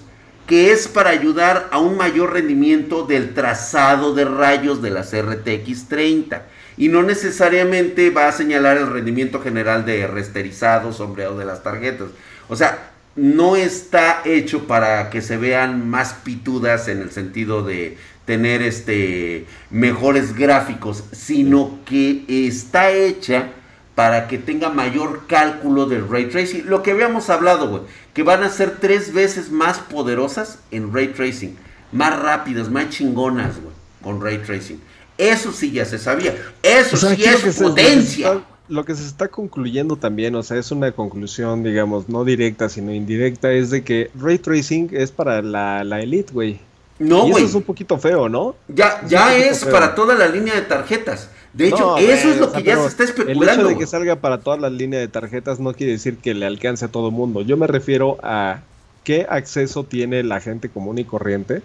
que 0.48 0.72
es 0.72 0.88
para 0.88 1.12
ayudar 1.12 1.70
a 1.72 1.80
un 1.80 1.98
mayor 1.98 2.34
rendimiento 2.34 3.06
del 3.06 3.34
trazado 3.34 4.14
de 4.14 4.26
rayos 4.26 4.82
de 4.82 4.90
las 4.90 5.16
RTX 5.16 5.88
30 5.88 6.46
y 6.78 6.90
no 6.90 7.04
necesariamente 7.04 8.10
va 8.10 8.28
a 8.28 8.32
señalar 8.32 8.78
el 8.78 8.88
rendimiento 8.88 9.42
general 9.42 9.86
de 9.86 10.08
resterizado, 10.08 10.94
sombreado 10.94 11.38
de 11.38 11.46
las 11.46 11.64
tarjetas. 11.64 12.08
O 12.50 12.56
sea, 12.56 12.92
no 13.16 13.56
está 13.56 14.22
hecho 14.26 14.68
para 14.68 15.10
que 15.10 15.22
se 15.22 15.38
vean 15.38 15.90
más 15.90 16.14
pitudas 16.14 16.88
en 16.88 17.02
el 17.02 17.12
sentido 17.12 17.64
de 17.64 17.98
tener 18.26 18.62
este 18.62 19.46
mejores 19.70 20.36
gráficos, 20.36 21.04
sino 21.12 21.80
que 21.86 22.24
está 22.28 22.92
hecha 22.92 23.50
para 23.96 24.28
que 24.28 24.38
tenga 24.38 24.70
mayor 24.70 25.28
cálculo 25.28 25.86
del 25.86 26.08
ray 26.08 26.30
tracing. 26.30 26.66
Lo 26.68 26.82
que 26.84 26.92
habíamos 26.92 27.30
hablado, 27.30 27.70
güey, 27.70 27.84
que 28.14 28.24
van 28.24 28.44
a 28.44 28.50
ser 28.50 28.78
tres 28.80 29.14
veces 29.14 29.52
más 29.52 29.80
poderosas 29.80 30.60
en 30.72 30.94
ray 30.94 31.10
tracing, 31.10 31.56
más 31.92 32.18
rápidas, 32.20 32.70
más 32.70 32.90
chingonas, 32.90 33.56
güey, 33.62 33.74
con 34.02 34.22
ray 34.22 34.38
tracing. 34.40 34.82
Eso 35.18 35.52
sí 35.52 35.72
ya 35.72 35.86
se 35.86 36.00
sabía. 36.00 36.36
Eso 36.64 36.98
sí 36.98 37.24
es 37.24 37.60
potencia. 37.60 38.42
lo 38.70 38.86
que 38.86 38.96
se 38.96 39.06
está 39.06 39.28
concluyendo 39.28 39.98
también, 39.98 40.34
o 40.36 40.44
sea, 40.44 40.58
es 40.58 40.72
una 40.72 40.92
conclusión, 40.94 41.64
digamos, 41.64 42.08
no 42.08 42.24
directa, 42.24 42.70
sino 42.70 42.94
indirecta, 42.94 43.52
es 43.52 43.70
de 43.70 43.84
que 43.84 44.10
ray 44.16 44.40
tracing 44.40 44.90
es 44.94 45.12
para 45.12 45.42
la, 45.42 45.84
la 45.84 46.02
elite, 46.02 46.32
güey. 46.34 46.60
No, 46.98 47.22
güey. 47.22 47.44
Eso 47.44 47.46
es 47.46 47.56
un 47.56 47.64
poquito 47.64 47.98
feo, 47.98 48.30
¿no? 48.30 48.56
Ya, 48.68 49.02
ya 49.08 49.36
es 49.36 49.66
para 49.66 49.96
toda 49.96 50.16
la 50.16 50.28
línea 50.28 50.54
de 50.54 50.62
tarjetas. 50.62 51.30
De 51.54 51.68
hecho, 51.68 51.98
eso 51.98 52.30
es 52.30 52.38
lo 52.38 52.52
que 52.52 52.64
ya 52.64 52.78
se 52.78 52.88
está 52.88 53.04
especulando. 53.04 53.52
El 53.52 53.60
hecho 53.60 53.68
de 53.68 53.78
que 53.78 53.88
salga 53.88 54.16
para 54.16 54.40
todas 54.40 54.60
las 54.62 54.72
líneas 54.72 55.02
de 55.02 55.08
tarjetas 55.08 55.60
no 55.60 55.74
quiere 55.74 55.94
decir 55.94 56.18
que 56.18 56.34
le 56.34 56.46
alcance 56.46 56.86
a 56.86 56.88
todo 56.88 57.08
el 57.10 57.14
mundo. 57.14 57.42
Yo 57.42 57.58
me 57.58 57.68
refiero 57.68 58.18
a 58.24 58.62
qué 59.04 59.28
acceso 59.30 59.84
tiene 59.84 60.24
la 60.24 60.40
gente 60.40 60.70
común 60.70 60.98
y 60.98 61.04
corriente 61.04 61.62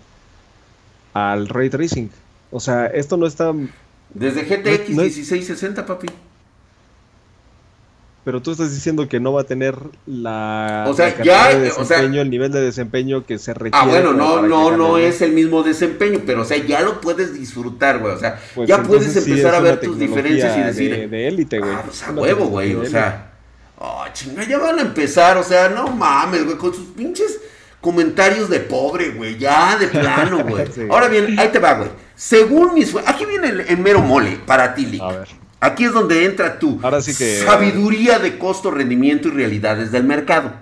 al 1.12 1.48
ray 1.48 1.70
tracing. 1.70 2.10
O 2.50 2.60
sea, 2.60 2.86
esto 2.86 3.16
no 3.16 3.26
está. 3.26 3.52
Desde 4.12 4.42
GTX 4.42 4.88
1660, 4.90 5.86
papi. 5.86 6.08
Pero 8.26 8.42
tú 8.42 8.50
estás 8.50 8.74
diciendo 8.74 9.08
que 9.08 9.20
no 9.20 9.34
va 9.34 9.42
a 9.42 9.44
tener 9.44 9.76
la, 10.04 10.86
o 10.88 10.94
sea, 10.94 11.22
ya, 11.22 11.56
desempeño, 11.56 12.20
el 12.20 12.28
nivel 12.28 12.50
de 12.50 12.60
desempeño 12.60 13.24
que 13.24 13.38
se 13.38 13.54
requiere. 13.54 13.78
Ah, 13.80 13.86
bueno, 13.86 14.12
no, 14.14 14.42
no, 14.42 14.76
no 14.76 14.98
es 14.98 15.22
el 15.22 15.30
mismo 15.30 15.62
desempeño, 15.62 16.22
pero 16.26 16.42
o 16.42 16.44
sea, 16.44 16.56
ya 16.56 16.80
lo 16.80 17.00
puedes 17.00 17.34
disfrutar, 17.34 18.00
güey. 18.00 18.14
O 18.14 18.18
sea, 18.18 18.40
pues 18.56 18.68
ya 18.68 18.82
puedes 18.82 19.16
empezar 19.16 19.54
a 19.54 19.60
ver 19.60 19.78
tus 19.78 19.96
diferencias 19.96 20.58
y 20.58 20.60
decir. 20.60 21.08
De 21.08 21.28
élite, 21.28 21.60
güey. 21.60 21.70
Ah, 21.72 21.82
pues 21.84 22.02
a 22.02 22.10
huevo, 22.10 22.46
güey. 22.46 22.74
O 22.74 22.84
sea, 22.84 23.30
oh, 23.78 24.04
chinga, 24.12 24.42
ya 24.42 24.58
van 24.58 24.80
a 24.80 24.82
empezar. 24.82 25.36
O 25.36 25.44
sea, 25.44 25.68
no 25.68 25.86
mames, 25.86 26.46
güey, 26.46 26.56
con 26.56 26.74
sus 26.74 26.88
pinches 26.88 27.38
comentarios 27.80 28.50
de 28.50 28.58
pobre, 28.58 29.10
güey. 29.10 29.38
Ya, 29.38 29.78
de 29.78 29.86
plano, 29.86 30.42
güey. 30.48 30.64
Ahora 30.90 31.06
bien, 31.06 31.38
ahí 31.38 31.50
te 31.50 31.60
va, 31.60 31.74
güey. 31.74 31.90
Según 32.16 32.74
mis. 32.74 32.92
Aquí 33.06 33.24
viene 33.24 33.50
el, 33.68 33.78
mero 33.78 34.00
mole 34.00 34.36
para 34.44 34.74
ti, 34.74 34.84
Lick. 34.84 35.00
A 35.00 35.12
ver. 35.12 35.45
Aquí 35.60 35.84
es 35.84 35.92
donde 35.92 36.24
entra 36.24 36.58
tu 36.58 36.80
sabiduría 36.80 38.18
de 38.18 38.38
costo, 38.38 38.70
rendimiento 38.70 39.28
y 39.28 39.30
realidades 39.32 39.90
del 39.90 40.04
mercado. 40.04 40.52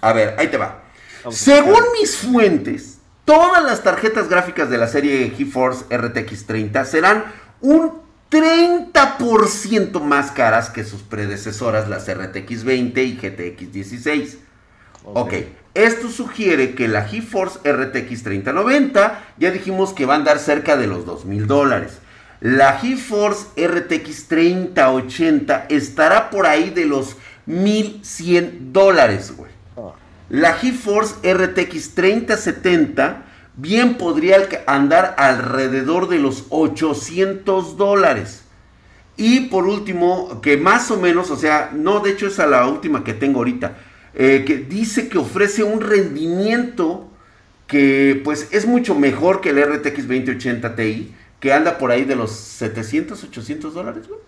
A 0.00 0.12
ver, 0.12 0.34
ahí 0.38 0.48
te 0.48 0.56
va. 0.56 0.82
Según 1.30 1.82
mis 1.98 2.16
fuentes, 2.16 2.98
todas 3.24 3.64
las 3.64 3.82
tarjetas 3.82 4.28
gráficas 4.28 4.70
de 4.70 4.78
la 4.78 4.86
serie 4.86 5.32
GeForce 5.36 5.84
RTX 5.96 6.46
30 6.46 6.84
serán 6.84 7.24
un 7.60 8.04
30% 8.30 10.00
más 10.00 10.30
caras 10.30 10.70
que 10.70 10.84
sus 10.84 11.02
predecesoras, 11.02 11.88
las 11.88 12.12
RTX 12.12 12.64
20 12.64 13.04
y 13.04 13.16
GTX 13.16 13.72
16. 13.72 14.38
Ok, 15.04 15.34
esto 15.74 16.08
sugiere 16.08 16.74
que 16.74 16.88
la 16.88 17.04
GeForce 17.04 17.58
RTX 17.70 18.22
3090 18.22 19.24
ya 19.38 19.50
dijimos 19.50 19.92
que 19.92 20.06
va 20.06 20.14
a 20.14 20.16
andar 20.16 20.38
cerca 20.38 20.76
de 20.76 20.86
los 20.86 21.04
2000 21.04 21.46
dólares. 21.46 21.98
La 22.44 22.76
GeForce 22.76 23.46
RTX 23.56 24.28
3080 24.28 25.64
estará 25.70 26.28
por 26.28 26.44
ahí 26.44 26.68
de 26.68 26.84
los 26.84 27.16
1100 27.46 28.70
dólares, 28.70 29.32
güey. 29.34 29.50
Ah. 29.78 29.94
La 30.28 30.52
GeForce 30.52 31.14
RTX 31.32 31.94
3070 31.94 33.24
bien 33.56 33.94
podría 33.94 34.46
andar 34.66 35.14
alrededor 35.16 36.06
de 36.10 36.18
los 36.18 36.44
800 36.50 37.78
dólares. 37.78 38.44
Y 39.16 39.46
por 39.46 39.66
último, 39.66 40.42
que 40.42 40.58
más 40.58 40.90
o 40.90 40.98
menos, 40.98 41.30
o 41.30 41.36
sea, 41.36 41.70
no, 41.72 42.00
de 42.00 42.10
hecho 42.10 42.26
es 42.26 42.38
a 42.38 42.46
la 42.46 42.66
última 42.66 43.04
que 43.04 43.14
tengo 43.14 43.38
ahorita, 43.38 43.78
eh, 44.12 44.44
que 44.46 44.58
dice 44.58 45.08
que 45.08 45.16
ofrece 45.16 45.62
un 45.62 45.80
rendimiento 45.80 47.08
que 47.66 48.20
pues 48.22 48.48
es 48.50 48.66
mucho 48.66 48.94
mejor 48.94 49.40
que 49.40 49.48
el 49.48 49.64
RTX 49.64 50.06
2080 50.06 50.76
Ti, 50.76 51.14
que 51.44 51.52
anda 51.52 51.76
por 51.76 51.90
ahí 51.90 52.06
de 52.06 52.16
los 52.16 52.30
700, 52.30 53.22
800 53.22 53.74
dólares, 53.74 54.08
güey. 54.08 54.18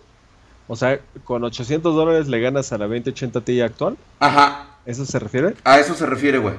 O 0.68 0.76
sea, 0.76 1.00
con 1.25 1.42
800 1.44 1.94
dólares 1.94 2.28
le 2.28 2.38
ganas 2.40 2.70
a 2.73 2.76
la 2.76 2.85
2080 2.85 3.40
Ti 3.40 3.62
actual. 3.62 3.96
Ajá. 4.20 4.76
¿Eso 4.85 5.06
se 5.06 5.18
refiere? 5.18 5.54
A 5.64 5.80
eso 5.80 5.94
se 5.94 6.04
refiere, 6.04 6.37
güey. 6.37 6.52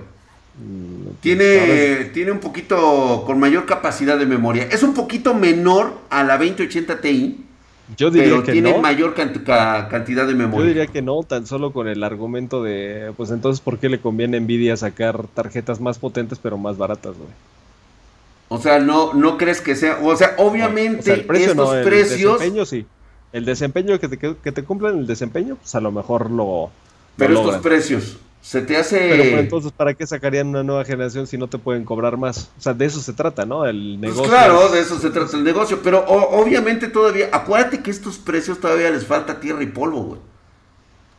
Mm, 0.58 1.12
tiene, 1.22 2.06
tiene 2.06 2.32
un 2.32 2.40
poquito 2.40 3.22
con 3.28 3.40
mayor 3.40 3.68
capacidad 3.68 4.18
de 4.18 4.26
memoria. 4.26 4.64
Es 4.72 4.82
un 4.82 4.96
poquito 4.96 5.36
menor 5.36 5.94
a 6.10 6.24
la 6.24 6.40
2080 6.40 7.02
Ti. 7.02 7.46
Yo 7.96 8.10
diría 8.10 8.30
pero 8.30 8.42
tiene 8.42 8.80
mayor 8.80 9.14
cantidad 9.14 10.26
de 10.26 10.34
memoria. 10.34 10.66
Yo 10.66 10.68
diría 10.70 10.88
que 10.88 11.04
no, 11.04 11.22
tan 11.22 11.46
solo 11.46 11.72
con 11.72 11.88
el 11.88 12.04
argumento 12.04 12.64
de, 12.64 13.14
pues 13.16 13.30
entonces, 13.30 13.62
¿por 13.62 13.78
qué 13.78 13.90
le 13.90 14.02
conviene 14.02 14.38
a 14.38 14.40
Nvidia 14.40 14.76
sacar 14.76 15.28
tarjetas 15.28 15.80
más 15.80 16.00
potentes 16.00 16.40
pero 16.42 16.58
más 16.58 16.80
baratas, 16.80 17.16
güey? 17.16 17.30
O 18.50 18.60
sea, 18.60 18.80
no, 18.80 19.13
no 19.13 19.38
crees 19.38 19.62
que 19.62 19.75
sea, 19.75 20.00
o 20.01 20.16
sea, 20.16 20.36
obviamente 20.38 21.13
el 21.13 21.20
estos 21.36 21.75
precios. 21.84 22.34
El 22.34 22.39
desempeño 22.39 22.66
sí. 22.66 22.86
El 23.34 23.46
desempeño 23.46 24.00
que 24.00 24.08
te, 24.08 24.18
que 24.18 24.51
te 24.51 24.63
cumplan 24.63 25.00
el 25.00 25.08
desempeño, 25.08 25.58
pues 25.58 25.75
a 25.75 25.82
lo 25.82 25.92
mejor 25.92 26.32
lo. 26.32 26.72
Pero 27.18 27.34
estos 27.34 27.58
precios, 27.58 28.18
se 28.42 28.62
te 28.62 28.77
hace. 28.77 28.98
Pero 29.10 29.24
entonces, 29.39 29.74
¿para 29.74 29.94
qué 29.94 30.08
sacarían 30.08 30.48
una 30.48 30.63
nueva 30.63 30.86
generación 30.86 31.27
si 31.27 31.38
no 31.38 31.48
te 31.48 31.58
pueden 31.58 31.84
cobrar 31.84 32.16
más? 32.16 32.50
O 32.58 32.62
sea, 32.62 32.74
de 32.74 32.86
eso 32.86 33.01
se 33.01 33.12
trata, 33.12 33.46
¿no? 33.46 33.66
El 33.66 33.98
pues 34.00 34.13
negocio. 34.13 34.32
claro, 34.32 34.70
de 34.70 34.80
eso 34.80 34.98
se 34.98 35.10
trata 35.10 35.36
el 35.36 35.44
negocio. 35.44 35.82
Pero 35.84 36.06
obviamente 36.08 36.88
todavía. 36.88 37.30
Acuérdate 37.34 37.82
que 37.82 37.92
estos 37.92 38.18
precios 38.18 38.62
todavía 38.62 38.89
les 38.89 39.06
falta 39.06 39.42
tierra 39.42 39.62
y 39.63 39.68
polvo, 39.68 40.04
güey. 40.04 40.22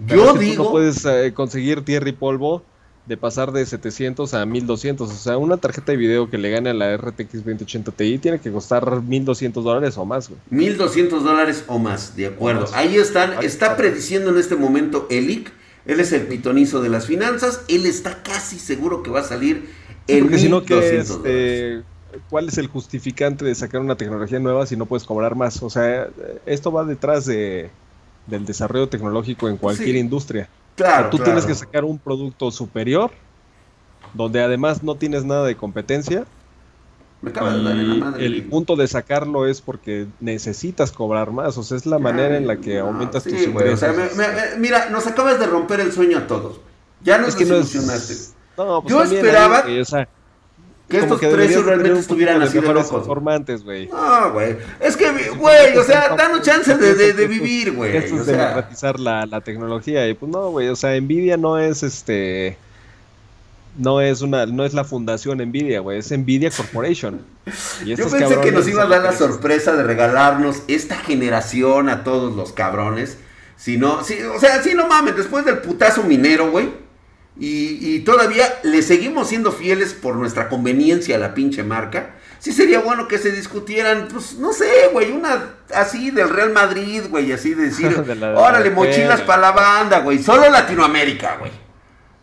Yo 0.07 0.33
digo. 0.33 0.65
no 0.65 0.71
puedes 0.71 1.05
eh, 1.05 1.33
conseguir 1.35 1.85
tierra 1.85 2.09
y 2.09 2.13
polvo 2.13 2.63
de 3.09 3.17
pasar 3.17 3.53
de 3.53 3.65
700 3.65 4.35
a 4.35 4.47
1200. 4.47 5.11
O 5.11 5.15
sea, 5.15 5.39
una 5.39 5.57
tarjeta 5.57 5.93
de 5.93 5.99
video 5.99 6.31
que 6.31 6.39
le 6.39 6.51
gane 6.51 6.71
a 6.71 6.75
la 6.75 6.97
RTX 6.97 7.33
2080 7.45 7.91
Ti 7.93 8.19
tiene 8.19 8.39
que 8.39 8.53
costar 8.53 9.03
1200 9.03 9.65
dólares 9.65 9.97
o 9.97 10.05
más, 10.05 10.29
güey. 10.29 10.41
1200 10.51 11.25
dólares 11.25 11.65
o 11.67 11.79
más, 11.79 12.15
de 12.15 12.27
acuerdo. 12.27 12.67
Ahí 12.75 12.97
están. 12.97 13.43
Está 13.43 13.77
prediciendo 13.77 14.31
en 14.31 14.39
este 14.39 14.55
momento 14.55 15.07
el 15.11 15.31
IC 15.31 15.53
él 15.89 16.01
es 16.01 16.13
el 16.13 16.27
pitonizo 16.27 16.83
de 16.83 16.91
las 16.91 17.07
finanzas. 17.07 17.63
Él 17.67 17.87
está 17.87 18.23
casi 18.23 18.59
seguro 18.59 19.03
que 19.03 19.11
va 19.11 19.21
a 19.21 19.25
salir 19.25 19.71
en 20.07 20.21
Porque 20.21 20.39
si 20.39 20.49
no, 20.51 20.63
este, 20.69 21.83
¿cuál 22.29 22.49
es 22.49 22.59
el 22.59 22.67
justificante 22.67 23.45
de 23.45 23.55
sacar 23.55 23.81
una 23.81 23.97
tecnología 23.97 24.39
nueva 24.39 24.67
si 24.67 24.77
no 24.77 24.85
puedes 24.85 25.05
cobrar 25.05 25.35
más? 25.35 25.63
O 25.63 25.71
sea, 25.71 26.09
esto 26.45 26.71
va 26.71 26.85
detrás 26.85 27.25
de, 27.25 27.71
del 28.27 28.45
desarrollo 28.45 28.89
tecnológico 28.91 29.49
en 29.49 29.57
cualquier 29.57 29.97
industria. 29.97 30.51
Claro. 30.79 31.11
tú 31.11 31.19
tienes 31.19 31.45
que 31.45 31.55
sacar 31.55 31.85
un 31.85 31.99
producto 31.99 32.51
superior, 32.51 33.11
donde 34.15 34.43
además 34.43 34.83
no 34.83 34.95
tienes 34.95 35.25
nada 35.25 35.45
de 35.45 35.57
competencia 35.57 36.25
me 37.21 37.31
acaba 37.31 37.53
de 37.53 37.63
dar 37.65 37.77
en 37.77 37.89
la 37.89 38.05
madre. 38.07 38.27
El 38.27 38.45
punto 38.45 38.77
de 38.77 38.87
sacarlo 38.87 39.47
es 39.47 39.61
porque 39.61 40.07
necesitas 40.21 40.93
cobrar 40.93 41.33
más. 41.33 41.59
O 41.59 41.63
sea, 41.63 41.77
es 41.77 41.85
la 41.85 41.99
manera 41.99 42.37
en 42.37 42.47
la 42.47 42.59
que 42.59 42.79
aumentas 42.79 43.25
tus 43.25 43.43
ingresos. 43.43 43.83
O 43.83 44.15
sea, 44.15 44.57
mira, 44.59 44.89
nos 44.91 45.07
acabas 45.07 45.41
de 45.41 45.47
romper 45.47 45.81
el 45.81 45.93
sueño 45.93 46.19
a 46.19 46.27
todos. 46.27 46.61
Ya 47.03 47.19
nos 47.19 47.31
es 47.31 47.35
que 47.35 47.45
desilusionaste. 47.45 48.15
No, 48.57 48.83
pues 48.83 48.93
Yo 48.93 49.03
esperaba 49.03 49.65
que, 50.89 50.99
estos 50.99 51.21
precios 51.21 51.65
realmente 51.65 52.01
estuvieran 52.01 52.41
así 52.43 52.59
de 52.59 52.73
locos. 52.73 52.93
Informantes, 52.93 53.63
güey. 53.63 53.89
No, 53.89 54.33
güey. 54.33 54.57
Es 54.81 54.97
que, 54.97 55.11
güey, 55.37 55.77
o 55.77 55.85
sea, 55.85 56.15
danos 56.17 56.43
chance 56.43 56.77
de, 56.77 57.13
de, 57.13 57.27
vivir, 57.27 57.73
güey. 57.73 57.97
Esto 57.97 58.17
es 58.17 58.27
democratizar 58.27 58.99
la, 58.99 59.27
la 59.27 59.41
tecnología. 59.41 60.09
Y 60.09 60.15
pues 60.15 60.31
no, 60.33 60.51
güey. 60.51 60.69
O 60.69 60.77
sea, 60.77 60.99
Nvidia 61.01 61.37
no 61.37 61.59
es 61.59 61.83
este 61.83 62.57
no 63.79 64.01
es 64.01 64.23
una 64.23 64.45
no 64.45 64.65
es 64.65 64.75
la 64.75 64.85
fundación 64.85 65.39
Nvidia, 65.39 65.81
güey, 65.81 65.99
es 65.99 66.11
Nvidia 66.11 66.51
Corporation. 66.51 67.23
Yo 67.85 67.97
pensé 68.11 68.41
que 68.41 68.53
nos 68.53 68.67
iba 68.69 68.83
a 68.83 68.87
dar 68.87 69.03
la 69.03 69.13
sorpresa 69.13 69.75
de 69.75 69.85
regalarnos 69.85 70.63
esta 70.67 70.97
generación 70.97 71.89
a 71.89 72.05
todos 72.05 72.35
los 72.35 72.53
cabrones. 72.53 73.17
Si 73.57 73.77
no, 73.77 74.05
si, 74.05 74.21
o 74.23 74.39
sea, 74.39 74.63
si 74.63 74.75
no 74.75 74.87
mames, 74.87 75.17
después 75.17 75.45
del 75.45 75.59
putazo 75.59 76.03
minero, 76.03 76.51
güey. 76.51 76.88
Y, 77.39 77.95
y, 77.95 78.01
todavía 78.01 78.47
le 78.65 78.83
seguimos 78.83 79.29
siendo 79.29 79.53
fieles 79.53 79.95
por 79.95 80.17
nuestra 80.17 80.49
conveniencia 80.49 81.15
a 81.15 81.19
la 81.19 81.35
pinche 81.35 81.63
marca. 81.63 82.17
Sí 82.41 82.53
sería 82.53 82.81
bueno 82.81 83.07
que 83.07 83.19
se 83.19 83.31
discutieran, 83.31 84.09
pues, 84.13 84.35
no 84.39 84.53
sé, 84.53 84.89
güey, 84.93 85.13
una 85.13 85.55
así 85.73 86.11
del 86.11 86.31
Real 86.31 86.53
Madrid, 86.53 87.03
güey, 87.09 87.31
así 87.33 87.55
de 87.55 87.67
decir, 87.67 87.95
órale, 88.37 88.71
mochilas 88.71 89.21
para 89.21 89.41
la 89.41 89.53
banda, 89.53 90.01
güey, 90.01 90.19
solo 90.19 90.51
Latinoamérica, 90.51 91.37
güey. 91.37 91.53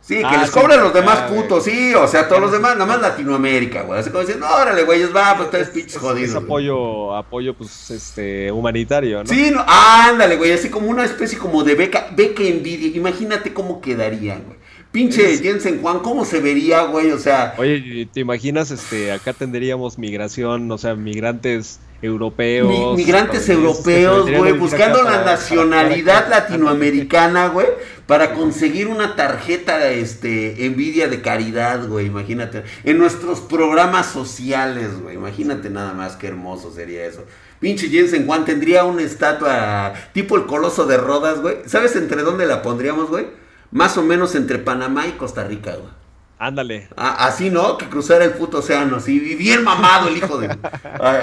Sí, 0.01 0.17
que 0.17 0.25
ah, 0.25 0.37
les 0.39 0.51
cobren 0.51 0.81
los 0.81 0.93
demás 0.93 1.21
ah, 1.23 1.27
putos, 1.27 1.63
sí, 1.63 1.95
o 1.95 2.07
sea, 2.07 2.27
todos 2.27 2.39
los 2.39 2.51
demás, 2.51 2.73
nada 2.73 2.85
más 2.85 3.01
Latinoamérica, 3.01 3.81
güey. 3.81 3.99
Así 3.99 4.11
como 4.11 4.21
diciendo, 4.21 4.45
órale, 4.47 4.83
güey, 4.83 5.03
va, 5.11 5.35
pues 5.35 5.49
tres 5.49 5.69
pinches 5.69 5.97
jodidos. 5.97 6.29
Es 6.29 6.35
apoyo, 6.35 7.15
apoyo, 7.15 7.55
pues, 7.55 7.89
este, 7.89 8.51
humanitario, 8.51 9.23
¿no? 9.23 9.29
Sí, 9.29 9.49
no, 9.49 9.65
ándale, 9.67 10.35
güey, 10.35 10.51
así 10.51 10.69
como 10.69 10.89
una 10.89 11.05
especie 11.05 11.39
como 11.39 11.63
de 11.63 11.73
beca, 11.73 12.09
beca 12.11 12.43
envidia. 12.43 12.95
Imagínate 12.95 13.51
cómo 13.51 13.81
quedarían, 13.81 14.43
güey. 14.43 14.64
Pinche 14.95 15.39
Jensen 15.39 15.81
Juan, 15.81 15.99
¿cómo 15.99 16.23
se 16.23 16.39
vería, 16.39 16.83
güey? 16.83 17.11
O 17.11 17.19
sea. 17.19 17.53
Oye, 17.57 18.07
¿te 18.13 18.21
imaginas, 18.21 18.71
este, 18.71 19.11
acá 19.11 19.33
tendríamos 19.33 19.97
migración, 19.97 20.71
o 20.71 20.77
sea, 20.77 20.95
migrantes 20.95 21.81
europeos. 22.01 22.95
migrantes 22.95 23.49
europeos, 23.49 24.31
güey, 24.31 24.53
buscando 24.53 25.03
la 25.03 25.25
nacionalidad 25.25 26.29
latinoamericana, 26.29 27.49
güey, 27.49 27.67
para 28.07 28.33
conseguir 28.33 28.87
una 28.87 29.17
tarjeta, 29.17 29.91
este, 29.91 30.65
envidia 30.65 31.09
de 31.09 31.21
caridad, 31.21 31.85
güey, 31.89 32.05
imagínate. 32.05 32.63
En 32.85 32.97
nuestros 32.97 33.41
programas 33.41 34.05
sociales, 34.05 34.97
güey, 35.01 35.17
imagínate 35.17 35.69
nada 35.69 35.93
más 35.93 36.15
qué 36.15 36.27
hermoso 36.27 36.71
sería 36.71 37.05
eso. 37.05 37.25
Pinche 37.59 37.89
Jensen 37.89 38.25
Juan 38.25 38.45
tendría 38.45 38.85
una 38.85 39.01
estatua 39.01 39.93
tipo 40.13 40.37
el 40.37 40.45
coloso 40.45 40.85
de 40.85 40.95
Rodas, 40.95 41.41
güey. 41.41 41.57
¿Sabes 41.65 41.97
entre 41.97 42.21
dónde 42.21 42.45
la 42.45 42.61
pondríamos, 42.61 43.09
güey? 43.09 43.25
Más 43.71 43.97
o 43.97 44.03
menos 44.03 44.35
entre 44.35 44.59
Panamá 44.59 45.07
y 45.07 45.11
Costa 45.13 45.43
Rica, 45.43 45.71
güey. 45.75 46.05
Ándale. 46.37 46.89
así, 46.97 47.49
¿no? 47.49 47.77
Que 47.77 47.87
cruzara 47.87 48.25
el 48.25 48.31
puto 48.31 48.57
océano, 48.57 48.97
así, 48.97 49.19
bien 49.19 49.63
mamado 49.63 50.09
el 50.09 50.17
hijo 50.17 50.37
de... 50.37 50.55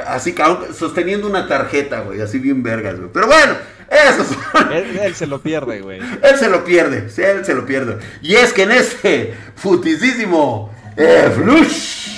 así, 0.07 0.35
sosteniendo 0.75 1.27
una 1.27 1.47
tarjeta, 1.47 2.01
güey, 2.01 2.21
así 2.23 2.39
bien 2.39 2.63
vergas, 2.63 2.99
güey. 2.99 3.11
Pero 3.13 3.27
bueno, 3.27 3.55
eso 3.91 4.25
él, 4.73 5.15
se 5.15 5.27
lo 5.27 5.41
pierde, 5.43 5.83
güey. 5.83 6.01
Él 6.23 6.39
se 6.39 6.49
lo 6.49 6.65
pierde, 6.65 7.11
sí, 7.11 7.23
él 7.23 7.45
se 7.45 7.55
lo 7.55 7.67
pierde. 7.67 7.99
Y 8.23 8.35
es 8.37 8.55
que 8.55 8.63
en 8.63 8.73
este 8.73 9.35
futisísimo 9.55 10.75
eh, 10.97 11.31
flush... 11.35 12.09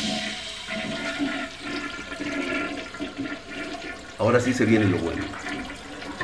Ahora 4.19 4.39
sí 4.41 4.55
se 4.55 4.65
viene 4.65 4.87
lo 4.87 4.99
bueno. 4.99 5.23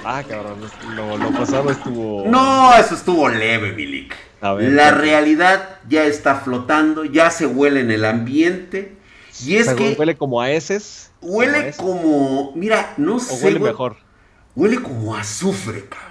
Ah, 0.04 0.22
cabrón, 0.26 0.58
lo, 0.94 1.30
pasado 1.32 1.70
estuvo... 1.70 2.26
No, 2.26 2.74
eso 2.74 2.94
estuvo 2.94 3.28
leve, 3.28 3.72
Milik 3.72 4.14
la 4.40 4.90
realidad 4.92 5.80
ya 5.88 6.04
está 6.04 6.36
flotando, 6.36 7.04
ya 7.04 7.30
se 7.30 7.46
huele 7.46 7.80
en 7.80 7.90
el 7.90 8.04
ambiente. 8.04 8.96
Y 9.44 9.56
es 9.56 9.72
que. 9.74 9.94
Huele 9.98 10.16
como 10.16 10.40
a 10.40 10.50
heces. 10.50 11.10
Huele 11.20 11.72
como. 11.76 12.52
mira, 12.54 12.94
no 12.96 13.18
sé. 13.18 13.44
Huele 13.44 13.60
mejor. 13.60 13.96
Huele 14.56 14.80
como 14.80 15.14
azufre, 15.14 15.84
cabrón. 15.86 16.10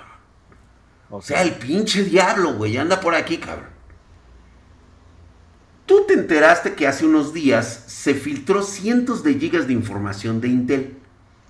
O 1.10 1.22
sea, 1.22 1.42
el 1.42 1.54
pinche 1.54 2.04
diablo, 2.04 2.54
güey, 2.54 2.78
anda 2.78 3.02
por 3.02 3.16
aquí, 3.16 3.38
cabrón. 3.38 3.70
Tú 5.88 6.06
te 6.08 6.14
enteraste 6.14 6.76
que 6.76 6.86
hace 6.86 7.04
unos 7.04 7.34
días 7.34 7.84
se 7.88 8.14
filtró 8.14 8.62
cientos 8.62 9.24
de 9.24 9.34
gigas 9.34 9.66
de 9.66 9.74
información 9.74 10.40
de 10.40 10.48
Intel. 10.50 10.98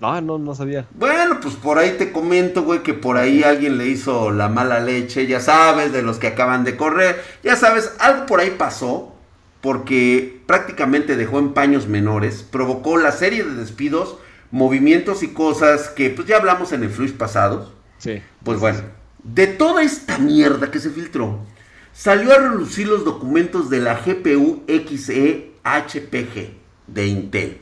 Ah, 0.01 0.21
no, 0.21 0.37
no 0.37 0.55
sabía. 0.55 0.87
Bueno, 0.91 1.39
pues 1.41 1.55
por 1.55 1.77
ahí 1.77 1.95
te 1.97 2.11
comento, 2.11 2.63
güey, 2.63 2.83
que 2.83 2.93
por 2.93 3.17
ahí 3.17 3.43
alguien 3.43 3.77
le 3.77 3.87
hizo 3.87 4.31
la 4.31 4.47
mala 4.47 4.79
leche, 4.79 5.27
ya 5.27 5.39
sabes, 5.41 5.91
de 5.91 6.01
los 6.01 6.19
que 6.19 6.27
acaban 6.27 6.63
de 6.63 6.77
correr. 6.77 7.21
Ya 7.43 7.55
sabes, 7.55 7.91
algo 7.99 8.25
por 8.25 8.39
ahí 8.39 8.51
pasó, 8.51 9.13
porque 9.61 10.41
prácticamente 10.45 11.17
dejó 11.17 11.39
en 11.39 11.53
paños 11.53 11.87
menores, 11.87 12.43
provocó 12.49 12.97
la 12.97 13.11
serie 13.11 13.43
de 13.43 13.55
despidos 13.55 14.17
movimientos 14.51 15.21
y 15.21 15.29
cosas 15.29 15.89
que 15.89 16.09
pues 16.09 16.27
ya 16.27 16.37
hablamos 16.37 16.71
en 16.71 16.83
el 16.83 16.89
flush 16.89 17.13
pasado. 17.13 17.71
Sí. 17.97 18.21
Pues 18.43 18.59
bueno, 18.59 18.79
de 19.23 19.47
toda 19.47 19.83
esta 19.83 20.17
mierda 20.17 20.71
que 20.71 20.79
se 20.79 20.89
filtró, 20.89 21.39
salió 21.93 22.33
a 22.33 22.37
relucir 22.37 22.87
los 22.87 23.03
documentos 23.03 23.69
de 23.69 23.79
la 23.81 23.95
GPU 23.95 24.63
XE 24.67 25.51
HPG 25.63 26.53
de 26.87 27.07
Intel. 27.07 27.61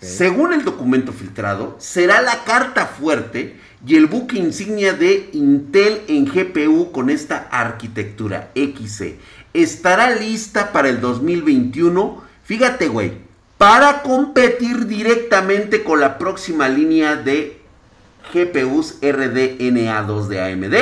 Según 0.00 0.52
el 0.52 0.64
documento 0.64 1.12
filtrado, 1.12 1.76
será 1.78 2.22
la 2.22 2.44
carta 2.44 2.86
fuerte 2.86 3.56
y 3.86 3.96
el 3.96 4.06
buque 4.06 4.38
insignia 4.38 4.92
de 4.92 5.30
Intel 5.32 6.02
en 6.08 6.24
GPU 6.24 6.92
con 6.92 7.10
esta 7.10 7.48
arquitectura 7.50 8.50
XE. 8.54 9.18
Estará 9.52 10.10
lista 10.10 10.72
para 10.72 10.88
el 10.88 11.00
2021. 11.00 12.22
Fíjate, 12.44 12.88
güey, 12.88 13.12
para 13.58 14.02
competir 14.02 14.86
directamente 14.86 15.82
con 15.82 16.00
la 16.00 16.18
próxima 16.18 16.68
línea 16.68 17.16
de 17.16 17.60
GPUs 18.32 19.00
RDNA2 19.00 20.26
de 20.26 20.40
AMD 20.40 20.74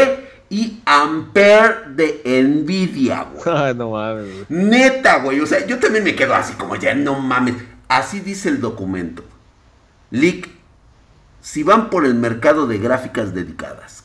y 0.51 0.81
Ampere 0.85 1.75
de 1.95 2.43
Nvidia, 2.43 3.27
güey. 3.33 3.75
no 3.75 3.91
mames, 3.91 4.27
Neta, 4.49 5.19
güey. 5.19 5.41
O 5.41 5.47
sea, 5.47 5.67
yo 5.67 5.79
también 5.79 6.05
me 6.05 6.15
quedo 6.15 6.35
así 6.35 6.55
como 6.55 6.77
ya, 6.77 6.95
no 6.95 7.19
mames. 7.19 7.55
Así 7.89 8.21
dice 8.21 8.49
el 8.49 8.61
documento. 8.61 9.25
Leak, 10.11 10.49
si 11.41 11.63
van 11.63 11.91
por 11.91 12.07
el 12.07 12.15
mercado 12.15 12.67
de 12.67 12.79
gráficas 12.79 13.35
dedicadas. 13.35 14.05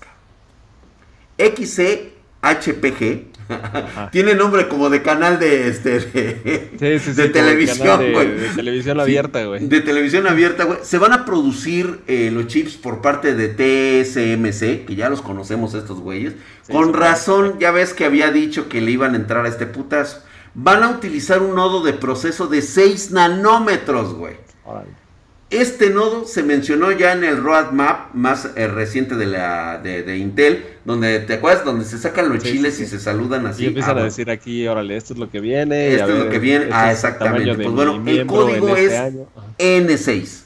XC 1.38 2.20
HPG 2.42 3.28
tiene 4.12 4.36
nombre 4.36 4.68
como 4.68 4.90
de 4.90 5.02
canal 5.02 5.40
de 5.40 5.68
este 5.68 6.00
de, 6.00 7.30
televisión, 7.30 8.14
güey. 8.14 8.30
De, 8.30 8.50
televisión 8.50 9.00
abierta, 9.00 9.44
güey. 9.46 9.68
De 9.68 9.82
televisión 9.82 10.28
abierta, 10.28 10.64
güey. 10.66 10.80
Se 10.84 10.98
van 10.98 11.14
a 11.14 11.26
producir 11.26 12.00
eh, 12.08 12.30
los 12.32 12.48
chips 12.48 12.76
por 12.76 13.02
parte 13.02 13.34
de 13.36 13.50
TSMC, 13.50 14.86
que 14.86 14.96
ya 14.96 15.10
los 15.10 15.22
conocemos 15.22 15.74
estos 15.74 16.00
güeyes. 16.00 16.36
Con 16.72 16.94
razón, 16.94 17.58
ya 17.60 17.72
ves 17.72 17.94
que 17.94 18.06
había 18.06 18.32
dicho 18.32 18.70
que 18.70 18.82
le 18.82 18.92
iban 18.92 19.14
a 19.14 19.18
entrar 19.18 19.46
a 19.46 19.50
este 19.50 19.66
putazo. 19.66 20.24
Van 20.54 20.84
a 20.84 20.90
utilizar 20.90 21.42
un 21.42 21.56
nodo 21.56 21.84
de 21.84 21.94
proceso 21.94 22.48
de 22.48 22.62
6 22.62 23.12
nanómetros, 23.12 24.14
güey. 24.14 24.36
Este 25.50 25.90
nodo 25.90 26.26
se 26.26 26.44
mencionó 26.44 26.92
ya 26.92 27.14
en 27.14 27.24
el 27.24 27.38
roadmap 27.38 28.14
más 28.14 28.52
eh, 28.56 28.68
reciente 28.68 29.16
de, 29.16 29.26
la, 29.26 29.80
de, 29.80 30.18
Intel, 30.18 30.64
donde, 30.86 31.22
¿te 31.22 31.36
acuerdas? 31.36 31.66
Donde 31.66 31.86
se 31.86 31.98
sacan 31.98 32.30
los 32.30 32.44
chiles 32.44 32.80
y 32.80 32.86
se 32.86 33.00
saludan 33.00 33.48
así. 33.48 33.64
Y 33.64 33.68
empiezan 33.68 33.98
a 33.98 34.04
decir 34.04 34.30
aquí, 34.30 34.68
órale, 34.68 34.96
esto 34.96 35.14
es 35.14 35.20
lo 35.20 35.32
que 35.32 35.40
viene. 35.40 35.96
Esto 35.96 36.10
es 36.10 36.26
lo 36.26 36.30
que 36.30 36.38
viene, 36.38 36.66
este 36.66 36.76
ah, 36.76 36.92
exactamente. 36.92 37.56
Pues 37.56 37.72
bueno, 37.72 38.04
el 38.06 38.28
código 38.28 38.76
este 38.76 39.08
es 39.58 40.08
N6. 40.08 40.44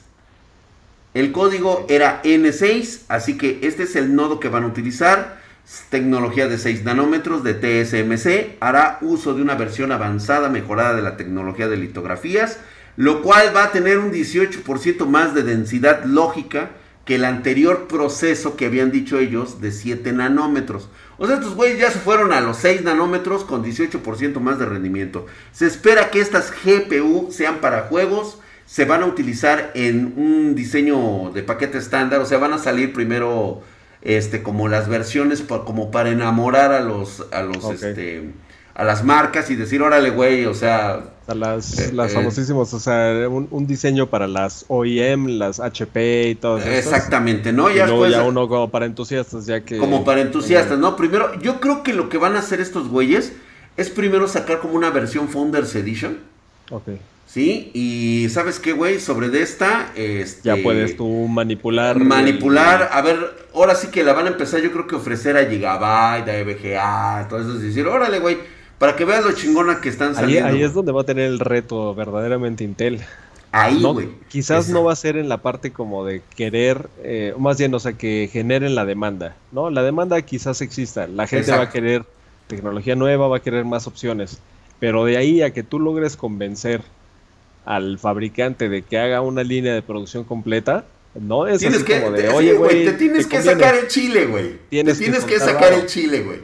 El 1.13 1.31
código 1.33 1.85
era 1.89 2.21
N6, 2.23 3.01
así 3.09 3.37
que 3.37 3.59
este 3.63 3.83
es 3.83 3.97
el 3.97 4.15
nodo 4.15 4.39
que 4.39 4.47
van 4.47 4.63
a 4.63 4.67
utilizar. 4.67 5.42
Tecnología 5.89 6.47
de 6.47 6.57
6 6.57 6.83
nanómetros 6.83 7.43
de 7.43 7.53
TSMC. 7.53 8.57
Hará 8.59 8.97
uso 9.01 9.33
de 9.33 9.41
una 9.41 9.55
versión 9.55 9.91
avanzada, 9.91 10.49
mejorada 10.49 10.95
de 10.95 11.01
la 11.01 11.17
tecnología 11.17 11.67
de 11.67 11.77
litografías 11.77 12.59
lo 12.95 13.21
cual 13.21 13.55
va 13.55 13.65
a 13.65 13.71
tener 13.71 13.97
un 13.97 14.11
18% 14.11 15.05
más 15.05 15.33
de 15.33 15.43
densidad 15.43 16.03
lógica 16.03 16.71
que 17.05 17.15
el 17.15 17.25
anterior 17.25 17.87
proceso 17.87 18.55
que 18.55 18.65
habían 18.65 18.91
dicho 18.91 19.19
ellos 19.19 19.59
de 19.59 19.71
7 19.71 20.13
nanómetros. 20.13 20.89
O 21.17 21.27
sea, 21.27 21.35
estos 21.35 21.55
güeyes 21.55 21.79
ya 21.79 21.91
se 21.91 21.99
fueron 21.99 22.31
a 22.31 22.39
los 22.39 22.57
6 22.57 22.83
nanómetros 22.83 23.43
con 23.43 23.63
18% 23.63 24.39
más 24.39 24.57
de 24.57 24.65
rendimiento. 24.65 25.25
Se 25.51 25.65
espera 25.65 26.09
que 26.11 26.21
estas 26.21 26.51
GPU 26.51 27.29
sean 27.31 27.57
para 27.57 27.83
juegos, 27.83 28.39
se 28.65 28.85
van 28.85 29.03
a 29.03 29.07
utilizar 29.07 29.71
en 29.75 30.13
un 30.15 30.55
diseño 30.55 31.31
de 31.33 31.43
paquete 31.43 31.77
estándar, 31.77 32.21
o 32.21 32.25
sea, 32.25 32.37
van 32.37 32.53
a 32.53 32.57
salir 32.57 32.93
primero 32.93 33.61
este 34.03 34.43
como 34.43 34.67
las 34.67 34.87
versiones 34.87 35.41
como 35.41 35.89
para 35.91 36.09
enamorar 36.09 36.71
a 36.71 36.81
los 36.81 37.25
a 37.31 37.41
los 37.41 37.63
este 37.65 38.33
a 38.75 38.83
las 38.83 39.03
marcas 39.03 39.49
y 39.51 39.55
decir, 39.55 39.81
órale, 39.81 40.09
güey, 40.09 40.45
o 40.45 40.53
sea... 40.53 41.03
A 41.27 41.35
las, 41.35 41.77
eh, 41.77 41.93
las 41.93 42.11
eh, 42.11 42.15
famosísimas, 42.15 42.73
o 42.73 42.79
sea, 42.79 43.29
un, 43.29 43.67
diseño 43.67 44.09
para 44.09 44.27
las 44.27 44.65
OEM, 44.67 45.37
las 45.37 45.59
HP 45.59 46.29
y 46.29 46.35
todo 46.35 46.57
eso. 46.57 46.69
Exactamente, 46.69 47.53
¿no? 47.53 47.69
Ya, 47.69 47.85
ya 47.85 48.23
uno 48.23 48.49
como 48.49 48.71
para 48.71 48.85
entusiastas, 48.85 49.45
ya 49.45 49.61
que... 49.61 49.77
Como 49.77 50.03
para 50.03 50.21
entusiastas, 50.21 50.79
¿no? 50.79 50.95
Primero, 50.95 51.39
yo 51.39 51.59
creo 51.59 51.83
que 51.83 51.93
lo 51.93 52.09
que 52.09 52.17
van 52.17 52.35
a 52.35 52.39
hacer 52.39 52.59
estos 52.59 52.87
güeyes 52.87 53.33
es 53.77 53.89
primero 53.89 54.27
sacar 54.27 54.59
como 54.59 54.73
una 54.73 54.89
versión 54.89 55.29
Founders 55.29 55.75
Edition. 55.75 56.17
Ok. 56.71 56.89
¿Sí? 57.25 57.71
Y 57.73 58.29
¿sabes 58.29 58.59
qué, 58.59 58.73
güey? 58.73 58.99
Sobre 58.99 59.29
de 59.29 59.41
esta, 59.41 59.91
este... 59.95 60.41
Ya 60.43 60.55
puedes 60.61 60.95
tú 60.95 61.07
manipular. 61.27 61.97
Manipular, 61.97 62.89
a 62.91 63.01
ver, 63.01 63.47
ahora 63.55 63.73
sí 63.73 63.87
que 63.87 64.03
la 64.03 64.13
van 64.13 64.27
a 64.27 64.29
empezar 64.29 64.61
yo 64.61 64.71
creo 64.71 64.85
que 64.85 64.95
ofrecer 64.95 65.35
a 65.35 65.45
Gigabyte, 65.45 66.29
a 66.29 66.37
EVGA, 66.37 67.27
todo 67.27 67.39
eso, 67.39 67.55
es 67.55 67.63
decir, 67.63 67.87
órale, 67.87 68.19
güey 68.19 68.37
para 68.83 68.97
que 68.97 69.05
veas 69.05 69.23
lo 69.23 69.31
chingona 69.31 69.79
que 69.79 69.87
están 69.87 70.13
saliendo. 70.13 70.49
Ahí, 70.49 70.61
es 70.61 70.73
donde 70.73 70.91
va 70.91 71.03
a 71.03 71.05
tener 71.05 71.25
el 71.25 71.39
reto 71.39 71.95
verdaderamente 71.95 72.65
Intel. 72.65 72.99
Ahí, 73.49 73.81
güey. 73.81 74.09
quizás 74.27 74.67
no 74.67 74.83
va 74.83 74.91
a 74.91 74.95
ser 74.97 75.15
en 75.15 75.29
la 75.29 75.37
parte 75.37 75.71
como 75.71 76.03
de 76.03 76.21
querer, 76.35 76.89
eh, 77.01 77.33
más 77.39 77.57
bien, 77.57 77.73
o 77.73 77.79
sea, 77.79 77.93
que 77.93 78.29
generen 78.29 78.75
la 78.75 78.83
demanda, 78.83 79.37
¿no? 79.53 79.69
La 79.69 79.83
demanda 79.83 80.21
quizás 80.23 80.59
exista. 80.59 81.07
La 81.07 81.27
gente 81.27 81.51
va 81.51 81.61
a 81.61 81.69
querer 81.69 82.03
tecnología 82.47 82.97
nueva, 82.97 83.29
va 83.29 83.37
a 83.37 83.41
querer 83.41 83.63
más 83.63 83.87
opciones. 83.87 84.39
Pero 84.81 85.05
de 85.05 85.15
ahí 85.15 85.41
a 85.43 85.53
que 85.53 85.63
tú 85.63 85.79
logres 85.79 86.17
convencer 86.17 86.81
al 87.65 87.99
fabricante 87.99 88.69
de 88.69 88.81
que 88.81 88.97
haga 88.97 89.21
una 89.21 89.43
línea 89.43 89.73
de 89.73 89.81
producción 89.81 90.23
completa, 90.23 90.85
no 91.15 91.47
es 91.47 91.63
así 91.63 91.83
como 91.83 92.11
de, 92.11 92.29
oye, 92.29 92.53
güey, 92.53 92.85
te 92.85 92.93
tienes 92.93 93.27
que 93.27 93.41
sacar 93.41 93.75
el 93.75 93.87
chile, 93.87 94.25
güey. 94.25 94.57
Tienes, 94.69 94.97
tienes 94.97 95.25
que, 95.25 95.39
sacar 95.39 95.73
el 95.73 95.85
chile, 95.85 96.23
güey. 96.23 96.39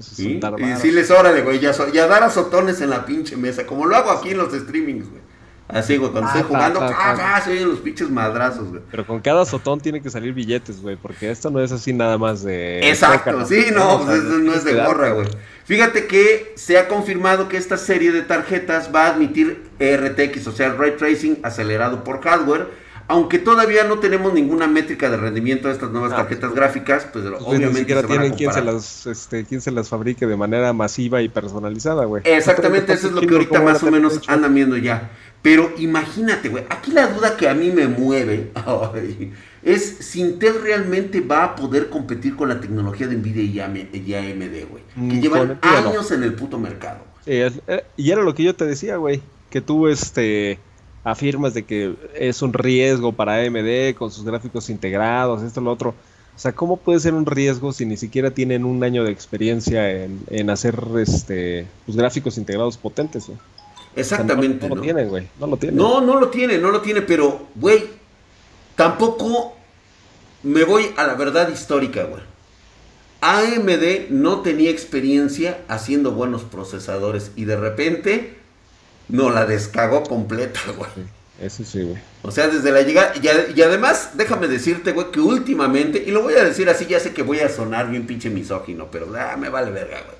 ¿Sí? 0.00 0.40
Y 0.58 0.80
si 0.80 0.92
les 0.92 1.10
órale, 1.10 1.42
güey, 1.42 1.60
ya, 1.60 1.72
ya 1.92 2.06
dar 2.06 2.22
azotones 2.22 2.80
en 2.80 2.90
la 2.90 3.04
pinche 3.04 3.36
mesa, 3.36 3.66
como 3.66 3.86
lo 3.86 3.96
hago 3.96 4.10
aquí 4.10 4.30
en 4.30 4.38
los 4.38 4.52
streamings, 4.52 5.10
güey. 5.10 5.23
Así, 5.66 5.96
güey, 5.96 6.12
cuando 6.12 6.28
estoy 6.28 6.42
jugando, 6.42 6.80
¡ah, 6.82 7.40
se 7.42 7.52
oyen 7.52 7.70
los 7.70 7.78
pinches 7.78 8.10
madrazos, 8.10 8.68
güey. 8.68 8.82
Pero 8.90 9.06
con 9.06 9.20
cada 9.20 9.42
azotón 9.42 9.80
tiene 9.80 10.02
que 10.02 10.10
salir 10.10 10.34
billetes, 10.34 10.82
güey, 10.82 10.96
porque 10.96 11.30
esto 11.30 11.50
no 11.50 11.58
es 11.60 11.72
así 11.72 11.92
nada 11.94 12.18
más 12.18 12.42
de... 12.42 12.86
Exacto, 12.88 13.46
sí, 13.46 13.66
no, 13.72 14.02
pues 14.04 14.18
eso 14.18 14.38
no 14.38 14.52
es 14.52 14.64
de 14.64 14.74
gorra, 14.74 15.10
güey. 15.10 15.26
Fíjate 15.64 16.06
que 16.06 16.52
se 16.56 16.78
ha 16.78 16.86
confirmado 16.86 17.48
que 17.48 17.56
esta 17.56 17.78
serie 17.78 18.12
de 18.12 18.20
tarjetas 18.20 18.90
va 18.94 19.06
a 19.06 19.14
admitir 19.14 19.64
RTX, 19.80 20.46
o 20.48 20.52
sea, 20.52 20.74
Ray 20.74 20.96
Tracing 20.98 21.38
acelerado 21.42 22.04
por 22.04 22.20
hardware, 22.20 22.68
aunque 23.06 23.38
todavía 23.38 23.84
no 23.84 23.98
tenemos 23.98 24.32
ninguna 24.32 24.66
métrica 24.66 25.10
de 25.10 25.16
rendimiento 25.16 25.68
de 25.68 25.74
estas 25.74 25.90
nuevas 25.90 26.12
ah, 26.12 26.16
tarjetas 26.16 26.50
pues, 26.50 26.54
gráficas, 26.54 27.06
pues, 27.12 27.24
pues 27.24 27.42
obviamente. 27.42 27.72
Ni 27.72 27.78
siquiera 27.80 28.00
se 28.00 28.06
tienen 28.06 28.32
quién 28.32 28.52
se, 28.52 28.62
las, 28.62 29.06
este, 29.06 29.44
quién 29.44 29.60
se 29.60 29.70
las 29.70 29.88
fabrique 29.88 30.26
de 30.26 30.36
manera 30.36 30.72
masiva 30.72 31.20
y 31.20 31.28
personalizada, 31.28 32.04
güey. 32.06 32.22
Exactamente, 32.24 32.92
eso 32.92 33.08
es 33.08 33.12
lo 33.12 33.20
que 33.20 33.34
ahorita 33.34 33.60
más 33.60 33.82
o 33.82 33.90
menos 33.90 34.20
andan 34.26 34.54
viendo 34.54 34.76
ya. 34.76 35.10
Pero 35.42 35.72
imagínate, 35.76 36.48
güey, 36.48 36.64
aquí 36.70 36.90
la 36.90 37.06
duda 37.08 37.36
que 37.36 37.46
a 37.46 37.54
mí 37.54 37.70
me 37.70 37.86
mueve 37.86 38.50
es 39.62 39.96
si 40.00 40.22
Intel 40.22 40.62
realmente 40.62 41.20
va 41.20 41.44
a 41.44 41.56
poder 41.56 41.90
competir 41.90 42.34
con 42.34 42.48
la 42.48 42.60
tecnología 42.60 43.06
de 43.06 43.16
Nvidia 43.16 43.42
y 43.42 43.60
AMD, 43.60 44.70
güey. 44.70 44.82
Que 44.94 45.00
mm, 45.00 45.20
llevan 45.20 45.58
años 45.60 46.10
en 46.12 46.22
el 46.22 46.32
puto 46.32 46.58
mercado. 46.58 47.04
Eh, 47.26 47.50
y 47.98 48.10
era 48.10 48.22
lo 48.22 48.34
que 48.34 48.42
yo 48.42 48.54
te 48.54 48.64
decía, 48.64 48.96
güey, 48.96 49.20
que 49.50 49.60
tú, 49.60 49.88
este 49.88 50.58
afirmas 51.04 51.52
de 51.52 51.64
que 51.64 51.94
es 52.14 52.40
un 52.42 52.52
riesgo 52.52 53.12
para 53.12 53.36
AMD 53.36 53.94
con 53.96 54.10
sus 54.10 54.24
gráficos 54.24 54.70
integrados, 54.70 55.42
esto, 55.42 55.60
lo 55.60 55.70
otro. 55.70 55.94
O 56.34 56.38
sea, 56.38 56.52
¿cómo 56.52 56.78
puede 56.78 56.98
ser 56.98 57.14
un 57.14 57.26
riesgo 57.26 57.72
si 57.72 57.86
ni 57.86 57.96
siquiera 57.96 58.32
tienen 58.32 58.64
un 58.64 58.82
año 58.82 59.04
de 59.04 59.12
experiencia 59.12 59.88
en, 59.92 60.50
hacer 60.50 60.76
este 60.98 61.66
pues, 61.86 61.96
gráficos 61.96 62.38
integrados 62.38 62.76
potentes? 62.76 63.30
Exactamente. 63.94 64.68
no, 64.68 64.74
lo 64.74 64.82
tienen, 64.82 65.08
güey. 65.08 65.28
No 65.38 65.46
lo 65.46 65.56
tienen. 65.56 65.76
No, 65.76 66.00
no 66.00 66.18
lo 66.18 66.30
tiene, 66.30 66.58
no 66.58 66.70
lo 66.70 66.80
tiene, 66.80 67.02
pero, 67.02 67.46
güey, 67.54 67.84
tampoco 68.74 69.54
me 70.42 70.64
voy 70.64 70.86
a 70.96 71.06
la 71.06 71.14
verdad 71.14 71.48
histórica, 71.50 72.04
güey. 72.04 72.22
AMD 73.20 74.10
no 74.10 74.40
tenía 74.40 74.70
experiencia 74.70 75.60
haciendo 75.68 76.10
buenos 76.10 76.42
procesadores 76.42 77.30
y 77.36 77.44
de 77.44 77.56
repente 77.56 78.43
no 79.08 79.30
la 79.30 79.46
descagó 79.46 80.02
completa, 80.02 80.60
güey. 80.76 80.90
Eso 81.40 81.64
sí, 81.64 81.82
güey. 81.82 81.98
O 82.22 82.30
sea, 82.30 82.48
desde 82.48 82.70
la 82.70 82.82
llegada. 82.82 83.12
Y, 83.54 83.60
además, 83.62 84.10
déjame 84.14 84.46
decirte, 84.46 84.92
güey, 84.92 85.10
que 85.10 85.20
últimamente, 85.20 86.02
y 86.06 86.10
lo 86.10 86.22
voy 86.22 86.34
a 86.34 86.44
decir 86.44 86.68
así, 86.68 86.86
ya 86.86 87.00
sé 87.00 87.12
que 87.12 87.22
voy 87.22 87.40
a 87.40 87.48
sonar 87.48 87.90
bien 87.90 88.06
pinche 88.06 88.30
misógino, 88.30 88.88
pero 88.90 89.12
ah, 89.18 89.36
me 89.36 89.48
vale 89.48 89.70
verga, 89.70 90.00
güey. 90.02 90.16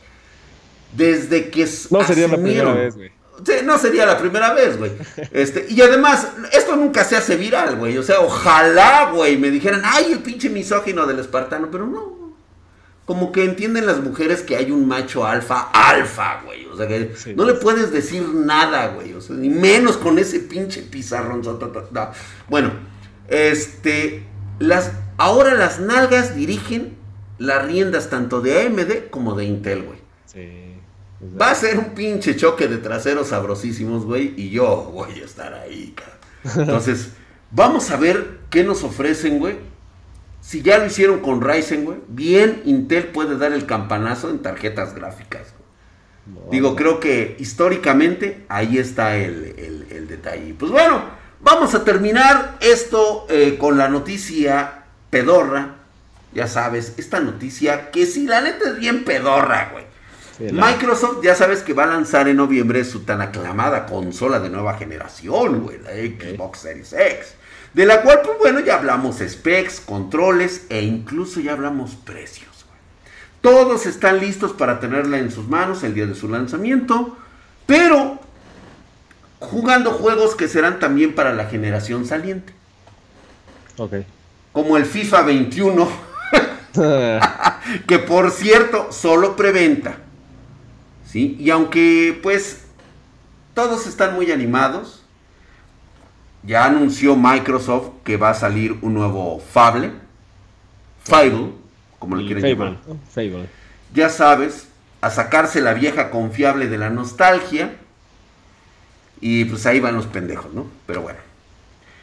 Desde 0.92 1.50
que. 1.50 1.68
No 1.90 2.04
sería 2.04 2.28
la 2.28 2.36
primera 2.36 2.72
vez, 2.74 2.96
güey. 2.96 3.12
Sí, 3.44 3.52
no 3.64 3.78
sería 3.78 4.06
la 4.06 4.16
primera 4.16 4.52
vez, 4.52 4.76
güey. 4.76 4.92
Este, 5.32 5.66
y 5.68 5.80
además, 5.80 6.28
esto 6.52 6.76
nunca 6.76 7.04
se 7.04 7.16
hace 7.16 7.36
viral, 7.36 7.76
güey. 7.76 7.98
O 7.98 8.02
sea, 8.02 8.20
ojalá, 8.20 9.10
güey, 9.12 9.36
me 9.36 9.50
dijeran, 9.50 9.82
ay, 9.84 10.12
el 10.12 10.18
pinche 10.20 10.50
misógino 10.50 11.06
del 11.06 11.18
espartano, 11.18 11.68
pero 11.70 11.86
no, 11.86 12.13
como 13.04 13.32
que 13.32 13.44
entienden 13.44 13.86
las 13.86 14.00
mujeres 14.00 14.42
que 14.42 14.56
hay 14.56 14.70
un 14.70 14.88
macho 14.88 15.26
alfa, 15.26 15.70
alfa, 15.72 16.42
güey. 16.44 16.66
O 16.66 16.76
sea, 16.76 16.88
que 16.88 17.12
no 17.36 17.44
le 17.44 17.54
puedes 17.54 17.92
decir 17.92 18.22
nada, 18.28 18.88
güey. 18.88 19.12
O 19.12 19.20
sea, 19.20 19.36
ni 19.36 19.50
menos 19.50 19.96
con 19.96 20.18
ese 20.18 20.40
pinche 20.40 20.82
pizarrón. 20.82 21.42
Bueno, 22.48 22.72
Este, 23.28 24.24
las, 24.58 24.92
ahora 25.18 25.54
las 25.54 25.80
nalgas 25.80 26.34
dirigen 26.34 26.96
las 27.38 27.66
riendas 27.66 28.10
tanto 28.10 28.40
de 28.40 28.62
AMD 28.62 29.10
como 29.10 29.34
de 29.34 29.44
Intel, 29.44 29.82
güey. 29.82 29.98
Sí. 30.26 30.74
Va 31.40 31.50
a 31.50 31.54
ser 31.54 31.78
un 31.78 31.94
pinche 31.94 32.36
choque 32.36 32.68
de 32.68 32.78
traseros 32.78 33.28
sabrosísimos, 33.28 34.04
güey, 34.04 34.34
y 34.36 34.50
yo 34.50 34.90
voy 34.92 35.20
a 35.20 35.24
estar 35.24 35.54
ahí, 35.54 35.94
cabrón. 35.94 36.14
Entonces, 36.68 37.10
vamos 37.50 37.90
a 37.90 37.96
ver 37.96 38.40
qué 38.50 38.64
nos 38.64 38.82
ofrecen, 38.82 39.38
güey. 39.38 39.56
Si 40.44 40.60
ya 40.60 40.76
lo 40.76 40.84
hicieron 40.84 41.20
con 41.20 41.40
Ryzen, 41.40 41.86
güey, 41.86 41.98
bien 42.06 42.60
Intel 42.66 43.06
puede 43.06 43.38
dar 43.38 43.54
el 43.54 43.64
campanazo 43.64 44.28
en 44.28 44.42
tarjetas 44.42 44.94
gráficas. 44.94 45.54
Digo, 46.50 46.76
creo 46.76 47.00
que 47.00 47.34
históricamente 47.38 48.44
ahí 48.50 48.76
está 48.76 49.16
el, 49.16 49.86
el, 49.90 50.06
detalle. 50.06 50.54
Pues 50.58 50.70
bueno, 50.70 51.02
vamos 51.40 51.74
a 51.74 51.82
terminar 51.82 52.58
esto 52.60 53.26
eh, 53.30 53.56
con 53.58 53.78
la 53.78 53.88
noticia 53.88 54.84
pedorra. 55.08 55.76
Ya 56.34 56.46
sabes, 56.46 56.92
esta 56.98 57.20
noticia 57.20 57.90
que 57.90 58.04
si 58.04 58.26
la 58.26 58.42
neta 58.42 58.68
es 58.68 58.76
bien 58.76 59.04
pedorra, 59.04 59.70
güey. 59.72 59.84
Microsoft 60.52 61.22
ya 61.22 61.34
sabes 61.34 61.62
que 61.62 61.72
va 61.72 61.84
a 61.84 61.86
lanzar 61.86 62.28
en 62.28 62.36
noviembre 62.36 62.84
su 62.84 63.00
tan 63.00 63.22
aclamada 63.22 63.86
consola 63.86 64.40
de 64.40 64.50
nueva 64.50 64.76
generación, 64.76 65.62
güey, 65.62 65.78
la 65.78 65.92
Xbox 65.92 66.58
Series 66.58 66.92
X. 66.92 67.34
De 67.74 67.84
la 67.84 68.02
cual, 68.02 68.20
pues 68.24 68.38
bueno, 68.38 68.60
ya 68.60 68.76
hablamos 68.76 69.16
specs, 69.18 69.80
controles 69.80 70.66
e 70.68 70.82
incluso 70.82 71.40
ya 71.40 71.52
hablamos 71.52 71.96
precios. 71.96 72.64
Todos 73.40 73.84
están 73.86 74.20
listos 74.20 74.52
para 74.52 74.80
tenerla 74.80 75.18
en 75.18 75.30
sus 75.30 75.48
manos 75.48 75.82
el 75.82 75.92
día 75.92 76.06
de 76.06 76.14
su 76.14 76.28
lanzamiento, 76.28 77.16
pero 77.66 78.20
jugando 79.40 79.90
juegos 79.90 80.34
que 80.34 80.48
serán 80.48 80.78
también 80.78 81.14
para 81.14 81.34
la 81.34 81.46
generación 81.46 82.06
saliente. 82.06 82.52
Ok. 83.76 83.94
Como 84.52 84.76
el 84.76 84.86
FIFA 84.86 85.22
21, 85.22 85.88
que 87.86 87.98
por 87.98 88.30
cierto 88.30 88.92
solo 88.92 89.36
preventa. 89.36 89.98
¿Sí? 91.06 91.36
Y 91.38 91.50
aunque 91.50 92.18
pues 92.22 92.62
todos 93.52 93.86
están 93.86 94.14
muy 94.14 94.32
animados, 94.32 95.03
ya 96.46 96.66
anunció 96.66 97.16
Microsoft 97.16 97.90
que 98.04 98.16
va 98.16 98.30
a 98.30 98.34
salir 98.34 98.76
un 98.82 98.94
nuevo 98.94 99.40
Fable, 99.40 99.92
Fable, 101.02 101.52
como 101.98 102.16
le 102.16 102.26
quieren 102.26 102.44
llamar. 102.44 102.78
Ya 103.94 104.08
sabes, 104.08 104.68
a 105.00 105.10
sacarse 105.10 105.60
la 105.60 105.74
vieja 105.74 106.10
confiable 106.10 106.68
de 106.68 106.78
la 106.78 106.90
nostalgia. 106.90 107.76
Y 109.20 109.44
pues 109.46 109.64
ahí 109.66 109.80
van 109.80 109.94
los 109.94 110.06
pendejos, 110.06 110.52
¿no? 110.52 110.66
Pero 110.86 111.02
bueno. 111.02 111.18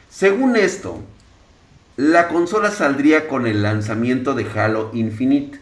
Según 0.09 0.55
esto, 0.55 1.03
la 1.97 2.27
consola 2.27 2.71
saldría 2.71 3.27
con 3.27 3.47
el 3.47 3.63
lanzamiento 3.63 4.33
de 4.33 4.47
Halo 4.49 4.91
Infinite. 4.93 5.59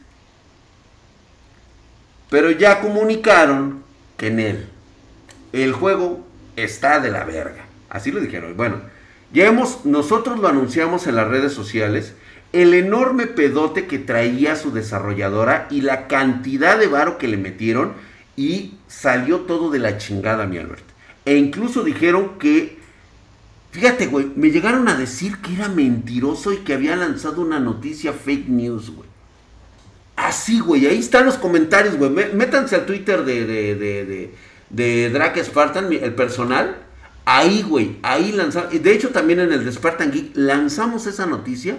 Pero 2.29 2.51
ya 2.51 2.81
comunicaron 2.81 3.83
que 4.17 4.27
en 4.27 4.39
él 4.39 4.69
el 5.51 5.73
juego 5.73 6.25
está 6.55 6.99
de 6.99 7.11
la 7.11 7.23
verga. 7.23 7.68
Así 7.89 8.11
lo 8.11 8.19
dijeron. 8.19 8.55
Bueno, 8.55 8.81
ya 9.33 9.47
hemos, 9.47 9.85
nosotros 9.85 10.39
lo 10.39 10.47
anunciamos 10.47 11.07
en 11.07 11.15
las 11.15 11.27
redes 11.27 11.53
sociales 11.53 12.13
el 12.51 12.73
enorme 12.73 13.27
pedote 13.27 13.85
que 13.85 13.99
traía 13.99 14.55
su 14.55 14.71
desarrolladora 14.71 15.67
y 15.69 15.81
la 15.81 16.07
cantidad 16.07 16.79
de 16.79 16.87
varo 16.87 17.17
que 17.17 17.27
le 17.27 17.37
metieron 17.37 17.93
y 18.35 18.75
salió 18.87 19.41
todo 19.41 19.69
de 19.69 19.79
la 19.79 19.97
chingada, 19.97 20.47
mi 20.47 20.57
Albert. 20.57 20.83
E 21.25 21.35
incluso 21.35 21.83
dijeron 21.83 22.39
que, 22.39 22.79
fíjate, 23.71 24.07
güey, 24.07 24.31
me 24.35 24.49
llegaron 24.49 24.87
a 24.87 24.95
decir 24.95 25.37
que 25.37 25.53
era 25.53 25.69
mentiroso 25.69 26.51
y 26.51 26.57
que 26.57 26.73
había 26.73 26.95
lanzado 26.95 27.41
una 27.41 27.59
noticia 27.59 28.13
fake 28.13 28.47
news, 28.47 28.89
güey. 28.89 29.07
Así, 30.15 30.59
güey, 30.59 30.87
ahí 30.87 30.99
están 30.99 31.25
los 31.25 31.37
comentarios, 31.37 31.97
güey. 31.97 32.09
Métanse 32.09 32.75
al 32.75 32.85
Twitter 32.85 33.23
de, 33.23 33.45
de, 33.45 33.75
de, 33.75 34.33
de, 34.69 35.09
Drake 35.11 35.43
Spartan, 35.43 35.91
el 35.93 36.13
personal. 36.15 36.77
Ahí, 37.25 37.61
güey, 37.61 37.97
ahí 38.01 38.31
lanzamos. 38.31 38.71
De 38.71 38.91
hecho, 38.91 39.09
también 39.09 39.39
en 39.39 39.53
el 39.53 39.65
de 39.65 39.71
Spartan 39.71 40.11
Geek 40.11 40.31
lanzamos 40.35 41.05
esa 41.05 41.25
noticia 41.25 41.77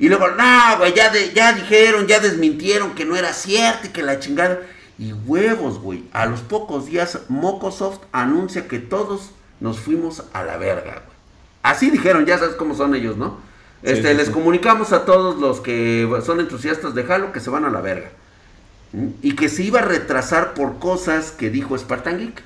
y 0.00 0.08
luego, 0.08 0.28
no, 0.30 0.78
güey, 0.78 0.94
ya, 0.94 1.12
ya 1.34 1.52
dijeron, 1.52 2.06
ya 2.06 2.20
desmintieron 2.20 2.94
que 2.94 3.04
no 3.04 3.16
era 3.16 3.34
cierto 3.34 3.86
y 3.86 3.90
que 3.90 4.02
la 4.02 4.18
chingada. 4.18 4.60
Y 4.98 5.12
huevos, 5.12 5.78
güey. 5.78 6.04
A 6.12 6.24
los 6.24 6.40
pocos 6.40 6.86
días, 6.86 7.20
Mocosoft 7.28 8.00
anuncia 8.10 8.66
que 8.66 8.78
todos 8.78 9.30
nos 9.60 9.78
fuimos 9.78 10.24
a 10.32 10.42
la 10.42 10.56
verga, 10.56 11.02
güey. 11.04 11.16
Así 11.62 11.90
dijeron, 11.90 12.24
ya 12.24 12.38
sabes 12.38 12.54
cómo 12.54 12.74
son 12.74 12.94
ellos, 12.94 13.18
¿no? 13.18 13.38
Este, 13.82 14.14
les 14.14 14.30
comunicamos 14.30 14.94
a 14.94 15.04
todos 15.04 15.38
los 15.38 15.60
que 15.60 16.08
son 16.24 16.40
entusiastas 16.40 16.94
de 16.94 17.02
Halo 17.02 17.32
que 17.32 17.40
se 17.40 17.50
van 17.50 17.66
a 17.66 17.70
la 17.70 17.82
verga. 17.82 18.10
Y 19.20 19.36
que 19.36 19.50
se 19.50 19.64
iba 19.64 19.80
a 19.80 19.84
retrasar 19.84 20.54
por 20.54 20.78
cosas 20.78 21.30
que 21.30 21.50
dijo 21.50 21.76
Spartan 21.76 22.18
Geek. 22.18 22.42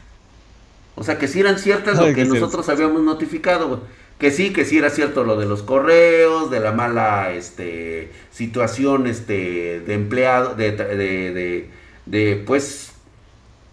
O 0.96 1.02
sea, 1.02 1.18
que 1.18 1.28
si 1.28 1.40
eran 1.40 1.58
ciertas 1.58 1.98
lo 1.98 2.14
que 2.14 2.24
nosotros 2.24 2.68
habíamos 2.68 3.02
notificado, 3.02 3.68
güey 3.68 3.80
que 4.18 4.30
sí, 4.30 4.52
que 4.52 4.64
sí 4.64 4.78
era 4.78 4.90
cierto 4.90 5.24
lo 5.24 5.36
de 5.36 5.46
los 5.46 5.62
correos, 5.62 6.50
de 6.50 6.60
la 6.60 6.72
mala 6.72 7.32
este, 7.32 8.12
situación 8.30 9.06
este, 9.06 9.80
de 9.80 9.94
empleado, 9.94 10.54
de, 10.54 10.72
de, 10.72 11.70
de, 12.06 12.42
pues 12.46 12.92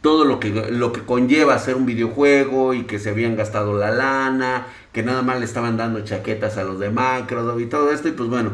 todo 0.01 0.25
lo 0.25 0.39
que, 0.39 0.49
lo 0.49 0.93
que 0.93 1.01
conlleva 1.01 1.53
hacer 1.53 1.75
un 1.75 1.85
videojuego 1.85 2.73
y 2.73 2.83
que 2.83 2.97
se 2.97 3.11
habían 3.11 3.35
gastado 3.35 3.77
la 3.77 3.91
lana, 3.91 4.67
que 4.93 5.03
nada 5.03 5.21
más 5.21 5.39
le 5.39 5.45
estaban 5.45 5.77
dando 5.77 6.03
chaquetas 6.03 6.57
a 6.57 6.63
los 6.63 6.79
de 6.79 6.89
Microsoft 6.89 7.61
y 7.61 7.67
todo 7.67 7.91
esto, 7.91 8.07
y 8.07 8.13
pues 8.13 8.27
bueno, 8.27 8.51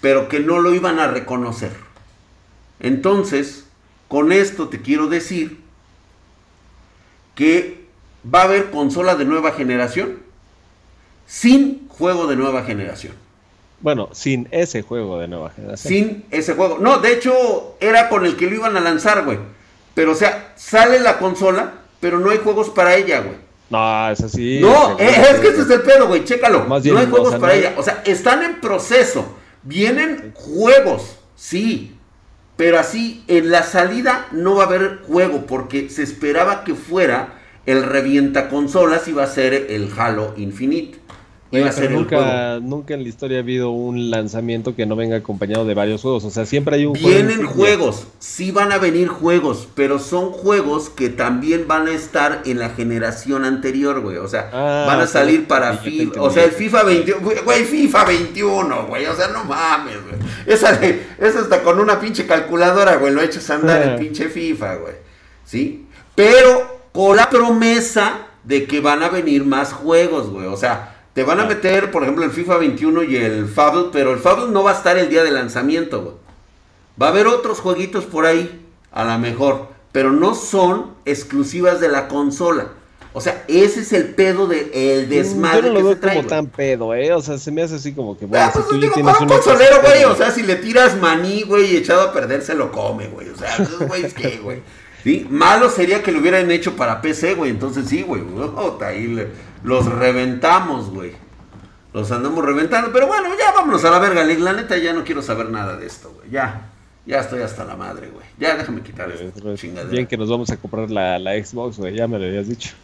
pero 0.00 0.28
que 0.28 0.40
no 0.40 0.60
lo 0.60 0.74
iban 0.74 0.98
a 0.98 1.06
reconocer. 1.06 1.72
Entonces, 2.80 3.66
con 4.08 4.32
esto 4.32 4.68
te 4.68 4.80
quiero 4.80 5.08
decir 5.08 5.60
que 7.34 7.85
va 8.34 8.42
a 8.42 8.44
haber 8.44 8.70
consola 8.70 9.14
de 9.14 9.24
nueva 9.24 9.52
generación 9.52 10.20
sin 11.26 11.88
juego 11.88 12.26
de 12.26 12.36
nueva 12.36 12.62
generación. 12.62 13.14
Bueno, 13.80 14.08
sin 14.12 14.48
ese 14.50 14.82
juego 14.82 15.18
de 15.18 15.28
nueva 15.28 15.50
generación. 15.50 15.92
Sin 15.92 16.24
ese 16.30 16.54
juego. 16.54 16.78
No, 16.80 16.98
de 16.98 17.12
hecho, 17.12 17.76
era 17.80 18.08
con 18.08 18.24
el 18.24 18.36
que 18.36 18.46
lo 18.46 18.56
iban 18.56 18.76
a 18.76 18.80
lanzar, 18.80 19.24
güey. 19.24 19.38
Pero, 19.94 20.12
o 20.12 20.14
sea, 20.14 20.52
sale 20.56 20.98
la 21.00 21.18
consola, 21.18 21.74
pero 22.00 22.18
no 22.18 22.30
hay 22.30 22.38
juegos 22.38 22.70
para 22.70 22.96
ella, 22.96 23.20
güey. 23.20 23.36
No, 23.68 24.10
es 24.10 24.20
así. 24.20 24.60
No, 24.60 24.98
eh, 24.98 25.10
es, 25.30 25.40
que 25.40 25.48
ese 25.48 25.62
es 25.62 25.70
el 25.70 25.82
pedo, 25.82 26.06
güey. 26.06 26.24
Chécalo. 26.24 26.64
no 26.66 26.74
hay 26.76 27.06
juegos 27.06 27.34
para 27.36 27.54
ella. 27.54 27.74
O 27.76 27.82
sea, 27.82 28.02
están 28.04 28.42
en 28.42 28.60
proceso. 28.60 29.36
Vienen 29.62 30.32
juegos, 30.34 31.18
sí. 31.34 31.96
Pero 32.56 32.78
así, 32.78 33.24
en 33.26 33.50
la 33.50 33.62
salida 33.62 34.28
no 34.30 34.54
va 34.54 34.64
a 34.64 34.66
haber 34.66 35.02
juego 35.06 35.44
porque 35.46 35.90
se 35.90 36.02
esperaba 36.02 36.64
que 36.64 36.74
fuera 36.74 37.35
el 37.66 37.82
revienta 37.82 38.48
consolas 38.48 39.08
y 39.08 39.12
va 39.12 39.24
a 39.24 39.28
ser 39.28 39.54
el 39.70 39.90
Halo 39.96 40.34
Infinite 40.36 41.06
nunca, 41.90 42.58
nunca 42.60 42.94
en 42.94 43.02
la 43.02 43.08
historia 43.08 43.38
ha 43.38 43.40
habido 43.40 43.70
un 43.70 44.10
lanzamiento 44.10 44.74
que 44.74 44.86
no 44.86 44.96
venga 44.96 45.16
acompañado 45.16 45.64
de 45.64 45.74
varios 45.74 46.02
juegos. 46.02 46.24
O 46.24 46.30
sea, 46.30 46.46
siempre 46.46 46.76
hay 46.76 46.86
un 46.86 46.94
Vienen 46.94 47.46
juegos, 47.46 48.08
sí 48.18 48.50
van 48.50 48.72
a 48.72 48.78
venir 48.78 49.08
juegos, 49.08 49.68
pero 49.74 49.98
son 49.98 50.30
juegos 50.32 50.90
que 50.90 51.08
también 51.08 51.68
van 51.68 51.86
a 51.86 51.92
estar 51.92 52.42
en 52.46 52.58
la 52.58 52.70
generación 52.70 53.44
anterior, 53.44 54.00
güey. 54.00 54.16
O 54.16 54.28
sea, 54.28 54.50
ah, 54.52 54.84
van 54.86 55.00
a 55.00 55.06
salir 55.06 55.46
para 55.46 55.74
FIFA. 55.74 56.20
O 56.20 56.30
sea, 56.30 56.44
el 56.44 56.52
FIFA 56.52 56.82
21, 56.82 57.20
güey, 57.44 57.64
FIFA 57.64 58.04
21, 58.04 58.86
güey. 58.86 59.06
O 59.06 59.14
sea, 59.14 59.28
no 59.28 59.44
mames, 59.44 59.96
güey. 60.02 60.16
Esa, 60.46 60.78
esa 61.18 61.40
está 61.40 61.62
con 61.62 61.78
una 61.78 62.00
pinche 62.00 62.26
calculadora, 62.26 62.96
güey. 62.96 63.12
Lo 63.12 63.20
he 63.20 63.26
hecho 63.26 63.40
andar 63.52 63.82
el 63.82 63.96
pinche 63.96 64.28
FIFA, 64.28 64.74
güey. 64.76 64.94
¿Sí? 65.44 65.86
Pero 66.14 66.75
con 66.96 67.14
la 67.14 67.28
promesa 67.28 68.26
de 68.42 68.66
que 68.66 68.80
van 68.80 69.02
a 69.02 69.10
venir 69.10 69.44
más 69.44 69.74
juegos, 69.74 70.30
güey. 70.30 70.46
O 70.46 70.56
sea, 70.56 70.96
te 71.12 71.24
van 71.24 71.40
a 71.40 71.44
meter, 71.44 71.90
por 71.90 72.02
ejemplo, 72.02 72.24
el 72.24 72.30
FIFA 72.30 72.56
21 72.56 73.02
y 73.02 73.16
el 73.16 73.46
Fable, 73.46 73.88
pero 73.92 74.14
el 74.14 74.18
Fable 74.18 74.50
no 74.50 74.62
va 74.62 74.70
a 74.70 74.74
estar 74.74 74.96
el 74.96 75.10
día 75.10 75.22
de 75.22 75.30
lanzamiento, 75.30 76.02
güey. 76.02 76.14
Va 77.00 77.08
a 77.08 77.10
haber 77.10 77.26
otros 77.26 77.60
jueguitos 77.60 78.06
por 78.06 78.24
ahí, 78.24 78.66
a 78.92 79.04
lo 79.04 79.18
mejor, 79.18 79.68
pero 79.92 80.10
no 80.10 80.34
son 80.34 80.94
exclusivas 81.04 81.80
de 81.80 81.88
la 81.88 82.08
consola. 82.08 82.68
O 83.12 83.20
sea, 83.20 83.44
ese 83.46 83.80
es 83.80 83.92
el 83.92 84.14
pedo 84.14 84.46
del 84.46 84.70
de, 84.72 85.06
desmadre. 85.06 85.68
Yo 85.68 85.72
no 85.72 85.80
lo 85.80 85.86
veo 85.86 86.00
como 86.00 86.26
tan 86.26 86.46
pedo, 86.46 86.94
¿eh? 86.94 87.12
O 87.12 87.20
sea, 87.20 87.36
se 87.36 87.50
me 87.50 87.62
hace 87.62 87.76
así 87.76 87.92
como 87.92 88.16
que. 88.16 88.26
Bueno, 88.26 88.46
ah, 88.46 88.50
pues 88.52 88.66
si 88.66 88.70
tú 88.70 88.80
digo, 88.80 88.94
tienes 88.94 89.20
un 89.20 89.28
consolero, 89.28 89.80
güey. 89.82 90.04
O 90.04 90.14
sea, 90.14 90.30
si 90.30 90.42
le 90.42 90.56
tiras 90.56 90.98
maní, 90.98 91.42
güey, 91.42 91.76
echado 91.76 92.02
a 92.02 92.12
perder, 92.12 92.42
se 92.42 92.54
lo 92.54 92.70
come, 92.72 93.08
güey. 93.08 93.30
O 93.30 93.36
sea, 93.36 93.56
güey, 93.86 94.04
es 94.04 94.12
que, 94.12 94.36
güey. 94.36 94.62
¿Sí? 95.06 95.24
Malo 95.30 95.70
sería 95.70 96.02
que 96.02 96.10
lo 96.10 96.18
hubieran 96.18 96.50
hecho 96.50 96.74
para 96.74 97.00
PC, 97.00 97.34
güey. 97.34 97.52
Entonces 97.52 97.88
sí, 97.88 98.02
güey. 98.02 98.24
ahí 98.84 99.06
le 99.06 99.28
los 99.62 99.86
reventamos, 99.86 100.90
güey. 100.90 101.12
Los 101.92 102.10
andamos 102.10 102.44
reventando. 102.44 102.92
Pero 102.92 103.06
bueno, 103.06 103.28
ya 103.38 103.52
vámonos 103.52 103.84
a 103.84 103.90
la 103.92 104.00
verga, 104.00 104.24
La 104.24 104.52
neta, 104.52 104.76
ya 104.76 104.92
no 104.92 105.04
quiero 105.04 105.22
saber 105.22 105.48
nada 105.50 105.76
de 105.76 105.86
esto, 105.86 106.10
güey. 106.10 106.28
Ya. 106.30 106.72
Ya 107.06 107.20
estoy 107.20 107.40
hasta 107.42 107.64
la 107.64 107.76
madre, 107.76 108.08
güey. 108.08 108.26
Ya 108.36 108.56
déjame 108.56 108.80
quitar 108.80 109.08
esto. 109.08 109.54
Bien 109.88 110.08
que 110.08 110.16
nos 110.16 110.28
vamos 110.28 110.50
a 110.50 110.56
comprar 110.56 110.90
la, 110.90 111.20
Xbox, 111.40 111.78
güey. 111.78 111.94
Ya 111.94 112.08
me 112.08 112.18
lo 112.18 112.24
habías 112.24 112.48
dicho. 112.48 112.74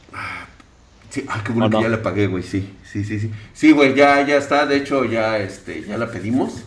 Sí, 1.10 1.24
ay, 1.28 1.40
qué 1.44 1.50
bueno 1.50 1.76
que 1.76 1.82
ya 1.82 1.88
la 1.88 2.04
pagué, 2.04 2.28
güey, 2.28 2.44
sí, 2.44 2.72
sí, 2.84 3.02
sí, 3.02 3.18
sí. 3.18 3.32
Sí, 3.52 3.72
güey, 3.72 3.96
ya, 3.96 4.24
ya 4.24 4.36
está, 4.36 4.64
de 4.64 4.76
hecho, 4.76 5.04
ya, 5.04 5.38
este, 5.38 5.82
ya 5.82 5.98
la 5.98 6.06
pedimos. 6.06 6.62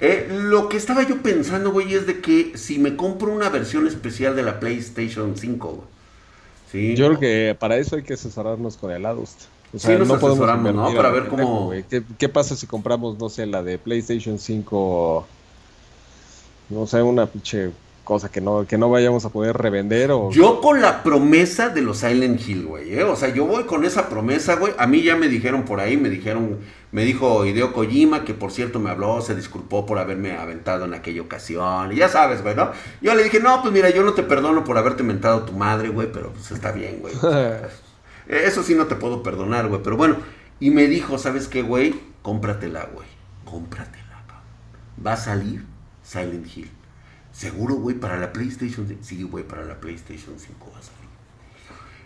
Eh, 0.00 0.28
lo 0.30 0.68
que 0.68 0.78
estaba 0.78 1.06
yo 1.06 1.20
pensando, 1.20 1.70
güey, 1.72 1.94
es 1.94 2.06
de 2.06 2.20
que 2.20 2.52
si 2.56 2.78
me 2.78 2.96
compro 2.96 3.32
una 3.32 3.50
versión 3.50 3.86
especial 3.86 4.34
de 4.34 4.42
la 4.42 4.58
PlayStation 4.58 5.36
5, 5.36 5.68
güey. 5.68 5.88
¿sí? 6.72 6.94
Yo 6.96 7.08
creo 7.08 7.20
que 7.20 7.56
para 7.58 7.76
eso 7.76 7.96
hay 7.96 8.02
que 8.02 8.14
asesorarnos 8.14 8.76
con 8.76 8.90
el 8.90 9.04
Adust. 9.04 9.42
O 9.74 9.78
sea, 9.78 9.96
sí, 9.96 10.04
no 10.04 10.18
podemos 10.18 10.74
¿no? 10.74 10.94
Para 10.94 11.10
ver 11.10 11.28
cómo... 11.28 11.72
¿Qué, 11.88 12.02
¿Qué, 12.18 12.28
pasa 12.28 12.56
si 12.56 12.66
compramos, 12.66 13.18
no 13.18 13.28
sé, 13.28 13.46
la 13.46 13.62
de 13.62 13.78
PlayStation 13.78 14.38
5, 14.38 15.26
no 16.70 16.86
sé, 16.86 17.02
una 17.02 17.26
pinche 17.26 17.70
cosa 18.10 18.28
que 18.28 18.40
no, 18.40 18.66
que 18.66 18.76
no 18.76 18.90
vayamos 18.90 19.24
a 19.24 19.28
poder 19.28 19.56
revender 19.56 20.10
o... 20.10 20.32
Yo 20.32 20.60
con 20.60 20.82
la 20.82 21.04
promesa 21.04 21.68
de 21.68 21.80
los 21.80 21.98
Silent 21.98 22.40
Hill, 22.44 22.66
güey, 22.66 22.98
¿eh? 22.98 23.04
O 23.04 23.14
sea, 23.14 23.32
yo 23.32 23.46
voy 23.46 23.66
con 23.66 23.84
esa 23.84 24.08
promesa, 24.08 24.56
güey. 24.56 24.72
A 24.78 24.88
mí 24.88 25.00
ya 25.02 25.14
me 25.14 25.28
dijeron 25.28 25.62
por 25.62 25.78
ahí, 25.78 25.96
me 25.96 26.08
dijeron, 26.10 26.58
me 26.90 27.04
dijo 27.04 27.46
Hideo 27.46 27.72
Kojima, 27.72 28.24
que 28.24 28.34
por 28.34 28.50
cierto 28.50 28.80
me 28.80 28.90
habló, 28.90 29.20
se 29.20 29.36
disculpó 29.36 29.86
por 29.86 30.00
haberme 30.00 30.32
aventado 30.32 30.86
en 30.86 30.94
aquella 30.94 31.22
ocasión. 31.22 31.92
Y 31.92 31.98
ya 31.98 32.08
sabes, 32.08 32.42
güey, 32.42 32.56
¿no? 32.56 32.72
Yo 33.00 33.14
le 33.14 33.22
dije, 33.22 33.38
no, 33.38 33.62
pues 33.62 33.72
mira, 33.72 33.90
yo 33.90 34.02
no 34.02 34.12
te 34.12 34.24
perdono 34.24 34.64
por 34.64 34.76
haberte 34.76 35.04
mentado 35.04 35.42
tu 35.44 35.52
madre, 35.52 35.88
güey, 35.90 36.10
pero 36.10 36.32
pues 36.32 36.50
está 36.50 36.72
bien, 36.72 36.98
güey. 36.98 37.14
Eso 38.26 38.64
sí 38.64 38.74
no 38.74 38.86
te 38.86 38.96
puedo 38.96 39.22
perdonar, 39.22 39.68
güey. 39.68 39.82
Pero 39.84 39.96
bueno, 39.96 40.16
y 40.58 40.70
me 40.70 40.88
dijo, 40.88 41.16
¿sabes 41.16 41.46
qué, 41.46 41.62
güey? 41.62 41.94
Cómpratela, 42.22 42.88
güey. 42.92 43.06
Cómpratela, 43.44 44.24
cabrón. 44.26 45.06
Va 45.06 45.12
a 45.12 45.16
salir 45.16 45.64
Silent 46.02 46.56
Hill. 46.56 46.79
Seguro, 47.32 47.76
güey, 47.76 47.96
para 47.96 48.18
la 48.18 48.32
PlayStation 48.32 48.86
5. 48.86 49.00
Sí, 49.02 49.22
güey, 49.22 49.44
para 49.44 49.64
la 49.64 49.80
PlayStation 49.80 50.34
5 50.36 50.72
va 50.72 50.78
a 50.78 50.82
salir. 50.82 51.00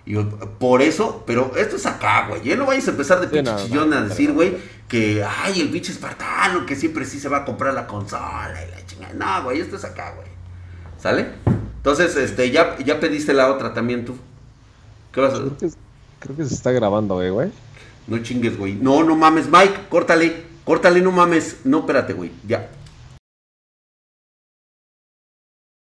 Y 0.07 0.15
por 0.59 0.83
eso, 0.83 1.25
pero 1.27 1.57
esto 1.57 1.77
es 1.77 1.87
acá, 1.87 2.27
güey. 2.29 2.43
Ya 2.43 2.57
no 2.57 2.67
vayas 2.67 2.87
a 2.89 2.91
empezar 2.91 3.21
de 3.21 3.29
pinche 3.29 3.57
chillón 3.57 3.93
a 3.95 4.03
decir, 4.03 4.33
güey, 4.33 4.57
que, 4.87 5.25
ay, 5.25 5.63
el 5.63 5.71
pinche 5.71 5.93
espartano, 5.93 6.67
que 6.67 6.77
siempre 6.77 7.07
sí 7.07 7.19
se 7.19 7.29
va 7.29 7.39
a 7.39 7.45
comprar 7.47 7.73
la 7.73 7.87
consola 7.87 8.55
y 8.67 8.71
la 8.71 8.87
chingada. 8.87 9.15
No, 9.15 9.45
güey, 9.45 9.61
esto 9.61 9.77
es 9.77 9.85
acá, 9.85 10.13
güey. 10.15 10.29
¿Sale? 11.01 11.29
Entonces, 11.77 12.17
este, 12.17 12.51
ya, 12.51 12.77
ya 12.79 13.01
pediste 13.01 13.33
la 13.33 13.51
otra 13.51 13.73
también 13.73 14.05
tú. 14.05 14.15
¿Qué 15.11 15.21
vas 15.21 15.33
a 15.33 15.37
hacer? 15.37 15.49
Creo 15.49 15.71
que, 15.71 15.77
creo 16.21 16.37
que 16.37 16.45
se 16.45 16.55
está 16.55 16.71
grabando, 16.71 17.15
güey, 17.15 17.31
güey. 17.31 17.51
No 18.07 18.19
chingues, 18.19 18.59
güey. 18.59 18.75
No, 18.75 19.05
no 19.05 19.17
mames, 19.17 19.49
Mike, 19.49 19.87
córtale. 19.89 20.45
Córtale, 20.65 21.01
no 21.01 21.13
mames. 21.13 21.59
No, 21.65 21.81
espérate, 21.81 22.13
güey. 22.13 22.31
Ya. 22.47 22.69